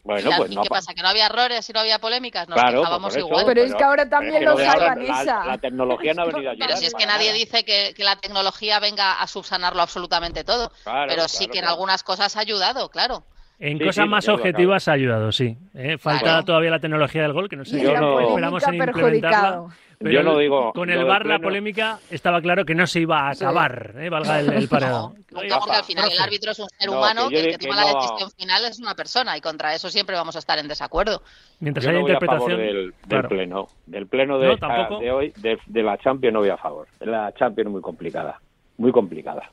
Bueno, 0.04 0.28
¿Y, 0.28 0.32
la- 0.32 0.38
pues 0.38 0.52
y 0.52 0.56
no 0.56 0.64
qué 0.64 0.70
pa- 0.70 0.76
pasa? 0.76 0.94
¿Que 0.94 1.02
no 1.02 1.08
había 1.08 1.28
errores 1.28 1.70
y 1.70 1.74
no 1.74 1.80
había 1.80 1.98
polémicas? 2.00 2.50
Nos 2.50 2.60
Claro, 2.60 2.84
pues 3.00 3.16
eso, 3.16 3.26
igual. 3.26 3.46
Pero 3.46 3.62
es 3.64 3.74
que 3.74 3.84
ahora 3.84 4.10
también 4.10 4.40
que 4.40 4.46
lo 4.46 4.56
Vanessa. 4.58 5.40
La, 5.40 5.46
la 5.46 5.58
tecnología 5.58 6.14
no 6.14 6.24
ha 6.24 6.26
venido 6.26 6.50
a 6.50 6.52
ayudar. 6.54 6.68
Pero 6.68 6.78
si 6.80 6.86
es 6.88 6.94
que 6.94 7.06
nadie 7.06 7.28
nada. 7.28 7.38
dice 7.40 7.64
que, 7.64 7.94
que 7.96 8.04
la 8.04 8.18
tecnología 8.18 8.80
venga 8.80 9.14
a 9.22 9.28
subsanarlo 9.28 9.82
absolutamente 9.82 10.44
todo. 10.44 10.72
Claro, 10.84 11.06
pero 11.08 11.28
sí 11.30 11.38
claro, 11.46 11.52
que 11.54 11.60
en 11.60 11.66
algunas 11.66 12.04
cosas 12.04 12.36
ha 12.36 12.42
ayudado, 12.42 12.90
claro. 12.90 13.24
En 13.66 13.78
Sí, 13.78 13.86
cosas 13.86 14.04
sí, 14.04 14.10
más 14.10 14.28
objetivas 14.28 14.88
ha 14.90 14.92
ayudado, 14.92 15.32
sí. 15.32 15.56
Eh, 15.74 15.98
Falta 15.98 16.22
Claro. 16.22 16.44
todavía 16.44 16.70
la 16.70 16.80
tecnología 16.80 17.22
del 17.22 17.32
gol, 17.32 17.48
que 17.48 17.56
no 17.56 17.64
sé. 17.64 17.82
Yo 17.82 17.94
no- 17.98 18.20
esperamos 18.20 18.68
en 18.68 18.74
implementarla. 18.76 19.64
Pero 20.00 20.12
Yo 20.12 20.22
no 20.22 20.38
digo- 20.38 20.74
Con 20.74 20.90
el 20.90 21.06
bar 21.06 21.26
la 21.26 21.40
polémica 21.40 21.98
estaba 22.12 22.42
claro 22.42 22.66
que 22.66 22.76
no 22.76 22.86
se 22.88 23.00
iba 23.00 23.30
a 23.30 23.34
Sí. 23.36 23.46
acabar, 23.46 23.94
eh, 24.00 24.10
valga 24.10 24.42
el, 24.42 24.52
el 24.52 24.68
pareado. 24.68 25.14
Nunca 25.32 25.60
porque 25.60 25.76
al 25.78 25.84
final 25.86 26.12
el 26.12 26.20
árbitro 26.20 26.52
es 26.52 26.60
un 26.60 26.68
ser 26.78 26.90
No, 26.90 26.98
humano 26.98 27.30
que 27.30 27.40
el 27.40 27.46
que 27.52 27.58
que 27.58 27.68
toma 27.70 27.76
la 27.86 27.94
decisión 27.94 28.32
final 28.38 28.66
es 28.66 28.80
una 28.80 28.96
persona 28.96 29.38
y 29.38 29.40
contra 29.40 29.74
eso 29.74 29.90
siempre 29.90 30.18
vamos 30.18 30.36
a 30.36 30.40
estar 30.40 30.60
en 30.60 30.68
desacuerdo. 30.68 31.22
Mientras 31.62 31.86
Yo 31.86 31.92
haya 31.92 32.00
no 32.00 32.04
voy 32.06 32.12
a 32.12 32.20
favor 32.20 32.52
interpretación. 32.52 32.60
del, 32.68 32.86
del 32.92 33.08
claro. 33.08 33.30
pleno, 33.30 33.68
del 33.86 34.08
pleno 34.08 34.40
de, 34.40 34.58
tampoco. 34.58 35.00
de 35.00 35.12
hoy, 35.14 35.34
de, 35.38 35.58
de 35.68 35.84
la 35.84 35.98
Champions 36.00 36.34
no 36.34 36.40
voy 36.42 36.50
a 36.50 36.58
favor. 36.58 36.86
La 37.00 37.32
Champions 37.40 37.68
es 37.68 37.72
muy 37.72 37.82
complicada, 37.82 38.42
muy 38.78 38.92
complicada. 38.92 39.50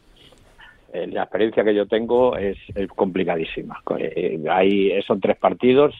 Eh, 0.92 1.06
la 1.06 1.22
experiencia 1.22 1.62
que 1.62 1.74
yo 1.74 1.86
tengo 1.86 2.36
es, 2.36 2.58
complicadísima. 2.96 3.80
Eh, 3.98 4.42
hay, 4.50 5.00
son 5.02 5.20
tres 5.20 5.36
partidos, 5.36 5.94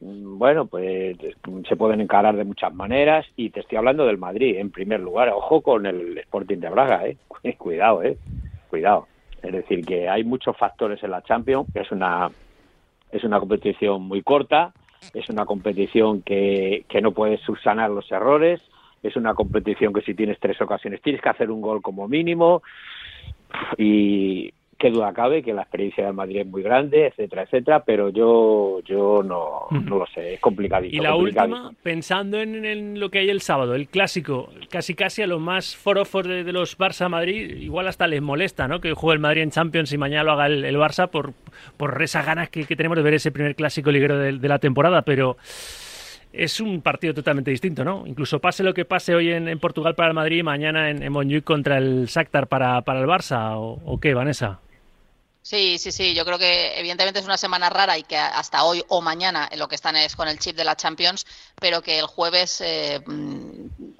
mm, 0.00 0.38
bueno, 0.38 0.66
pues 0.66 1.16
se 1.66 1.76
pueden 1.76 2.02
encarar 2.02 2.36
de 2.36 2.44
muchas 2.44 2.74
maneras 2.74 3.24
y 3.36 3.50
te 3.50 3.60
estoy 3.60 3.78
hablando 3.78 4.06
del 4.06 4.18
Madrid 4.18 4.56
en 4.58 4.70
primer 4.70 5.00
lugar. 5.00 5.30
Ojo 5.30 5.62
con 5.62 5.86
el 5.86 6.18
Sporting 6.18 6.58
de 6.58 6.68
Braga, 6.68 7.06
eh. 7.06 7.16
Cuidado, 7.58 8.02
eh. 8.02 8.18
Cuidado. 8.68 9.06
Es 9.42 9.52
decir, 9.52 9.84
que 9.84 10.08
hay 10.08 10.24
muchos 10.24 10.56
factores 10.56 11.02
en 11.02 11.10
la 11.10 11.22
Champions, 11.22 11.68
es 11.74 11.90
una 11.90 12.30
es 13.12 13.22
una 13.22 13.38
competición 13.38 14.02
muy 14.02 14.22
corta, 14.22 14.72
es 15.12 15.28
una 15.28 15.44
competición 15.46 16.22
que, 16.22 16.84
que 16.88 17.00
no 17.00 17.12
puedes 17.12 17.40
subsanar 17.42 17.90
los 17.90 18.10
errores, 18.10 18.60
es 19.04 19.14
una 19.16 19.34
competición 19.34 19.92
que 19.92 20.00
si 20.00 20.14
tienes 20.14 20.40
tres 20.40 20.60
ocasiones 20.60 21.00
tienes 21.00 21.22
que 21.22 21.28
hacer 21.28 21.50
un 21.50 21.60
gol 21.60 21.80
como 21.80 22.08
mínimo 22.08 22.62
y 23.78 24.52
qué 24.76 24.90
duda 24.90 25.14
cabe 25.14 25.42
que 25.42 25.54
la 25.54 25.62
experiencia 25.62 26.04
del 26.04 26.14
Madrid 26.14 26.40
es 26.40 26.46
muy 26.46 26.62
grande, 26.62 27.06
etcétera, 27.06 27.44
etcétera, 27.44 27.84
pero 27.84 28.10
yo 28.10 28.80
yo 28.84 29.22
no, 29.22 29.66
no 29.70 29.98
lo 29.98 30.06
sé, 30.08 30.34
es 30.34 30.40
complicadito. 30.40 30.94
Y 30.94 30.98
la 31.00 31.12
complicadísimo. 31.12 31.68
última, 31.68 31.80
pensando 31.82 32.40
en, 32.40 32.64
en 32.64 33.00
lo 33.00 33.08
que 33.08 33.20
hay 33.20 33.30
el 33.30 33.40
sábado, 33.40 33.74
el 33.74 33.88
clásico, 33.88 34.50
casi 34.68 34.94
casi 34.94 35.22
a 35.22 35.26
los 35.26 35.40
más 35.40 35.74
forofos 35.74 36.26
de, 36.26 36.44
de 36.44 36.52
los 36.52 36.76
Barça 36.76 37.08
Madrid, 37.08 37.56
igual 37.56 37.86
hasta 37.88 38.06
les 38.06 38.20
molesta, 38.20 38.68
¿no? 38.68 38.80
Que 38.80 38.92
juegue 38.92 39.14
el 39.14 39.20
Madrid 39.20 39.42
en 39.42 39.50
Champions 39.50 39.92
y 39.92 39.96
mañana 39.96 40.24
lo 40.24 40.32
haga 40.32 40.46
el, 40.46 40.64
el 40.64 40.76
Barça 40.76 41.08
por, 41.08 41.32
por 41.78 42.02
esas 42.02 42.26
ganas 42.26 42.50
que, 42.50 42.64
que 42.66 42.76
tenemos 42.76 42.96
de 42.96 43.02
ver 43.04 43.14
ese 43.14 43.32
primer 43.32 43.54
clásico 43.54 43.90
liguero 43.90 44.18
de, 44.18 44.32
de 44.38 44.48
la 44.48 44.58
temporada, 44.58 45.02
pero 45.02 45.38
es 46.36 46.60
un 46.60 46.82
partido 46.82 47.14
totalmente 47.14 47.50
distinto, 47.50 47.84
¿no? 47.84 48.06
Incluso 48.06 48.40
pase 48.40 48.62
lo 48.62 48.74
que 48.74 48.84
pase 48.84 49.14
hoy 49.14 49.30
en, 49.30 49.58
Portugal 49.58 49.94
para 49.94 50.08
el 50.08 50.14
Madrid 50.14 50.38
y 50.38 50.42
mañana 50.42 50.90
en, 50.90 51.02
en 51.02 51.40
contra 51.42 51.78
el 51.78 52.06
Shakhtar 52.06 52.48
para, 52.48 52.82
para 52.82 53.00
el 53.00 53.06
Barça, 53.06 53.54
¿o, 53.56 53.98
qué, 54.00 54.14
Vanessa? 54.14 54.60
Sí, 55.42 55.78
sí, 55.78 55.92
sí. 55.92 56.14
Yo 56.14 56.24
creo 56.24 56.38
que 56.38 56.78
evidentemente 56.78 57.20
es 57.20 57.26
una 57.26 57.36
semana 57.36 57.68
rara 57.68 57.98
y 57.98 58.02
que 58.02 58.16
hasta 58.16 58.64
hoy 58.64 58.82
o 58.88 59.02
mañana 59.02 59.48
lo 59.56 59.68
que 59.68 59.74
están 59.74 59.94
es 59.96 60.16
con 60.16 60.26
el 60.26 60.38
chip 60.38 60.56
de 60.56 60.64
la 60.64 60.74
Champions, 60.74 61.26
pero 61.60 61.82
que 61.82 61.98
el 61.98 62.06
jueves 62.06 62.62
eh, 62.62 63.00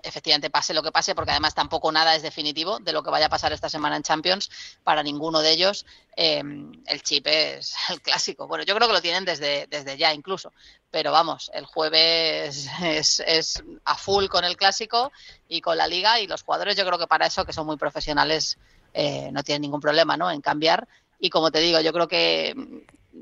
efectivamente 0.05 0.51
pase 0.51 0.75
lo 0.75 0.83
que 0.83 0.93
pase, 0.93 1.15
porque 1.15 1.33
además 1.33 1.55
tampoco 1.55 1.91
nada 1.91 2.15
es 2.15 2.23
definitivo 2.23 2.79
de 2.79 2.93
lo 2.93 3.03
que 3.03 3.11
vaya 3.11 3.27
a 3.27 3.29
pasar 3.29 3.53
esta 3.53 3.69
semana 3.69 3.97
en 3.97 4.03
Champions 4.03 4.51
para 4.83 5.03
ninguno 5.03 5.41
de 5.41 5.51
ellos. 5.51 5.87
eh, 6.17 6.43
el 6.87 7.03
chip 7.03 7.27
es 7.27 7.75
el 7.91 8.01
clásico. 8.01 8.47
Bueno, 8.47 8.65
yo 8.65 8.75
creo 8.75 8.89
que 8.89 8.95
lo 8.95 9.03
tienen 9.03 9.25
desde, 9.25 9.67
desde 9.69 9.97
ya 9.97 10.13
incluso, 10.13 10.53
pero 10.91 11.13
vamos, 11.13 11.51
el 11.55 11.67
jueves 11.67 12.69
es, 12.83 13.21
es 13.27 13.63
a 13.85 13.97
full 13.97 14.27
con 14.27 14.45
el 14.45 14.57
clásico 14.57 15.13
y 15.49 15.61
con 15.61 15.77
la 15.77 15.87
liga 15.87 16.21
y 16.21 16.27
los 16.27 16.43
jugadores 16.43 16.77
yo 16.77 16.87
creo 16.87 16.99
que 16.99 17.07
para 17.07 17.27
eso, 17.27 17.45
que 17.45 17.53
son 17.53 17.67
muy 17.67 17.77
profesionales, 17.77 18.59
eh, 18.93 19.31
no 19.33 19.43
tienen 19.43 19.63
ningún 19.63 19.81
problema 19.81 20.17
¿no? 20.17 20.31
en 20.31 20.41
cambiar. 20.41 20.87
Y 21.19 21.31
como 21.31 21.51
te 21.51 21.61
digo, 21.61 21.81
yo 21.81 21.93
creo 21.93 22.09
que 22.09 22.55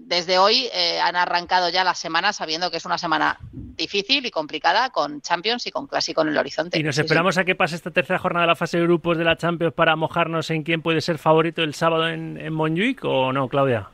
desde 0.06 0.38
hoy 0.38 0.68
eh, 0.74 1.00
han 1.00 1.16
arrancado 1.16 1.68
ya 1.70 1.84
la 1.84 1.94
semana 1.94 2.32
sabiendo 2.32 2.70
que 2.70 2.76
es 2.76 2.84
una 2.84 2.98
semana 2.98 3.38
difícil 3.52 4.26
y 4.26 4.30
complicada 4.30 4.90
con 4.90 5.20
Champions 5.22 5.66
y 5.66 5.70
con 5.70 5.86
Clásico 5.86 6.22
en 6.22 6.28
el 6.28 6.38
horizonte. 6.38 6.78
¿Y 6.78 6.82
nos 6.82 6.94
Sí, 6.94 7.00
sí. 7.00 7.06
esperamos 7.06 7.38
a 7.38 7.44
que 7.44 7.54
pase 7.54 7.76
esta 7.76 7.90
tercera 7.90 8.18
jornada 8.18 8.44
de 8.44 8.48
la 8.48 8.56
fase 8.56 8.78
de 8.78 8.84
grupos 8.84 9.16
de 9.16 9.24
la 9.24 9.36
Champions 9.36 9.74
para 9.74 9.96
mojarnos 9.96 10.50
en 10.50 10.62
quién 10.62 10.82
puede 10.82 11.00
ser 11.00 11.18
favorito 11.18 11.62
el 11.62 11.74
sábado 11.74 12.08
en, 12.08 12.36
en 12.38 12.52
Montjuic 12.52 13.04
o 13.04 13.32
no, 13.32 13.48
Claudia? 13.48 13.88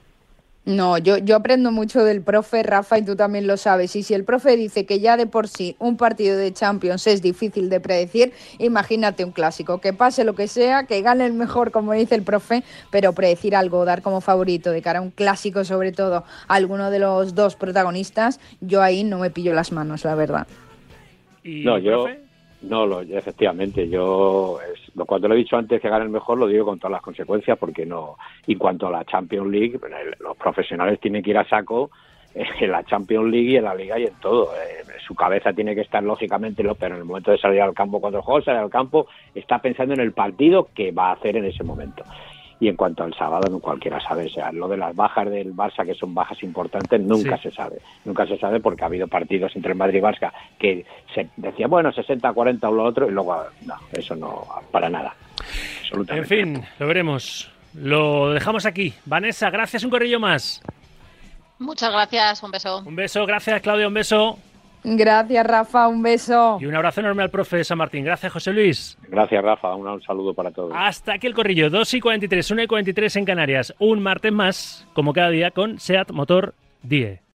No, 0.69 0.99
yo, 0.99 1.17
yo 1.17 1.37
aprendo 1.37 1.73
mucho 1.73 2.05
del 2.05 2.21
profe 2.21 2.63
Rafa 2.63 2.99
y 2.99 3.03
tú 3.03 3.17
también 3.17 3.47
lo 3.47 3.57
sabes. 3.57 3.97
Y 3.97 4.03
si 4.03 4.13
el 4.13 4.25
profe 4.25 4.55
dice 4.55 4.85
que 4.85 5.01
ya 5.01 5.17
de 5.17 5.27
por 5.27 5.49
sí 5.49 5.77
un 5.79 5.97
partido 5.97 6.37
de 6.37 6.53
Champions 6.53 7.07
es 7.07 7.23
difícil 7.23 7.71
de 7.71 7.81
predecir, 7.81 8.35
imagínate 8.59 9.25
un 9.25 9.33
clásico. 9.33 9.81
Que 9.81 9.95
pase 9.95 10.25
lo 10.25 10.35
que 10.35 10.47
sea, 10.47 10.85
que 10.85 11.01
gane 11.01 11.25
el 11.25 11.33
mejor, 11.33 11.71
como 11.71 11.95
dice 11.95 12.17
el 12.17 12.23
profe, 12.23 12.65
pero 12.91 13.15
predecir 13.15 13.57
algo, 13.57 13.87
dar 13.87 14.03
como 14.03 14.21
favorito 14.21 14.71
de 14.71 14.83
cara 14.83 14.99
a 14.99 15.03
un 15.03 15.11
clásico, 15.11 15.65
sobre 15.65 15.91
todo 15.91 16.17
a 16.49 16.55
alguno 16.55 16.91
de 16.91 16.99
los 16.99 17.35
dos 17.35 17.57
protagonistas, 17.57 18.39
yo 18.61 18.83
ahí 18.83 19.05
no 19.05 19.19
me 19.19 19.31
pillo 19.31 19.55
las 19.55 19.73
manos, 19.73 20.05
la 20.05 20.17
verdad. 20.17 20.47
¿Y, 21.45 21.65
No, 21.65 21.79
yo, 21.79 22.05
profe? 22.05 22.21
no, 22.61 22.85
lo, 22.85 23.01
efectivamente, 23.01 23.89
yo, 23.89 24.59
es, 24.61 24.78
cuando 25.07 25.29
lo 25.29 25.35
he 25.35 25.39
dicho 25.39 25.57
antes 25.57 25.81
que 25.81 25.89
gane 25.89 26.05
el 26.05 26.11
mejor, 26.11 26.39
lo 26.39 26.47
digo 26.47 26.65
con 26.65 26.79
todas 26.79 26.93
las 26.93 27.03
consecuencias, 27.03 27.59
porque 27.59 27.85
no, 27.87 28.17
y 28.47 28.53
en 28.53 28.59
cuanto 28.59 28.87
a 28.87 28.91
la 28.91 29.05
Champions 29.05 29.51
League, 29.51 29.79
los 30.21 30.37
profesionales 30.37 31.01
tienen 31.01 31.23
que 31.23 31.31
ir 31.31 31.39
a 31.39 31.49
saco 31.49 31.91
eh, 32.35 32.45
en 32.61 32.71
la 32.71 32.85
Champions 32.85 33.31
League 33.31 33.51
y 33.51 33.57
en 33.57 33.65
la 33.65 33.75
Liga 33.75 33.99
y 33.99 34.05
en 34.05 34.15
todo. 34.21 34.51
Eh, 34.55 34.85
su 35.07 35.15
cabeza 35.15 35.53
tiene 35.53 35.75
que 35.75 35.81
estar, 35.83 36.03
lógicamente, 36.03 36.63
pero 36.79 36.95
en 36.95 37.01
el 37.01 37.07
momento 37.07 37.31
de 37.31 37.39
salir 37.39 37.63
al 37.63 37.75
campo, 37.75 38.01
cuando 38.01 38.19
el 38.19 38.25
juego 38.25 38.43
sale 38.43 38.59
al 38.59 38.71
campo, 38.71 39.07
está 39.35 39.59
pensando 39.59 39.95
en 39.95 40.01
el 40.01 40.13
partido 40.13 40.69
que 40.75 40.93
va 40.93 41.11
a 41.11 41.13
hacer 41.15 41.37
en 41.37 41.47
ese 41.47 41.65
momento. 41.65 42.05
Y 42.61 42.68
en 42.68 42.77
cuanto 42.77 43.05
al 43.05 43.14
sábado, 43.14 43.49
no 43.51 43.61
cualquiera 43.61 44.01
sabe. 44.01 44.27
O 44.27 44.29
sea, 44.31 44.51
lo 44.51 44.66
de 44.66 44.77
las 44.77 44.94
bajas 44.97 45.31
del 45.31 45.55
Barça, 45.55 45.87
que 45.87 45.94
son 45.94 46.12
bajas 46.14 46.42
importantes, 46.42 47.01
nunca 47.01 47.37
Sí. 47.37 47.44
se 47.44 47.51
sabe. 47.53 47.79
Nunca 48.05 48.27
se 48.27 48.37
sabe 48.38 48.59
porque 48.59 48.83
ha 48.83 48.87
habido 48.87 49.07
partidos 49.07 49.55
entre 49.55 49.73
el 49.73 49.79
Madrid 49.79 49.99
y 49.99 50.03
Barça 50.03 50.33
que 50.59 50.85
se 51.14 51.29
decía, 51.37 51.68
bueno, 51.68 51.92
60-40 51.92 52.68
o 52.68 52.73
lo 52.73 52.85
otro, 52.85 53.09
y 53.09 53.12
luego, 53.12 53.44
no, 53.64 53.75
eso 53.92 54.16
no, 54.16 54.44
para 54.73 54.88
nada. 54.90 55.14
En 56.09 56.27
fin, 56.27 56.62
lo 56.79 56.87
veremos. 56.87 57.51
Lo 57.75 58.31
dejamos 58.33 58.66
aquí. 58.66 58.92
Vanessa, 59.05 59.51
gracias 59.51 59.85
un 59.85 59.90
corrillo 59.90 60.18
más. 60.18 60.61
Muchas 61.61 61.92
gracias, 61.92 62.42
un 62.42 62.51
beso. 62.51 62.83
Un 62.85 62.97
beso, 62.97 63.25
gracias 63.27 63.61
Claudia, 63.62 63.88
un 63.88 63.94
beso. 63.94 64.38
Gracias, 64.96 65.46
Rafa, 65.46 65.88
un 65.88 66.03
beso. 66.03 66.59
Y 66.61 66.66
un 66.66 66.74
abrazo 66.74 67.01
enorme 67.01 67.22
al 67.22 67.31
profe 67.31 67.59
de 67.59 67.64
San 67.64 67.79
Martín. 67.79 68.05
Gracias, 68.05 68.33
José 68.33 68.53
Luis. 68.53 68.98
Gracias, 69.09 69.42
Rafa. 69.42 69.74
Un, 69.74 69.87
un 69.87 70.03
saludo 70.03 70.35
para 70.35 70.51
todos. 70.51 70.72
Hasta 70.74 71.14
aquí 71.14 71.27
el 71.27 71.35
corrillo. 71.35 71.70
2 71.70 71.94
y 71.94 72.01
43, 72.01 72.51
1 72.51 72.62
y 72.62 72.66
43 72.66 73.16
en 73.16 73.24
Canarias. 73.24 73.74
Un 73.79 74.03
martes 74.03 74.33
más, 74.33 74.87
como 74.92 75.12
cada 75.12 75.31
día, 75.31 75.51
con 75.51 75.79
SEAT 75.79 76.11
Motor 76.12 76.55
10. 76.83 77.28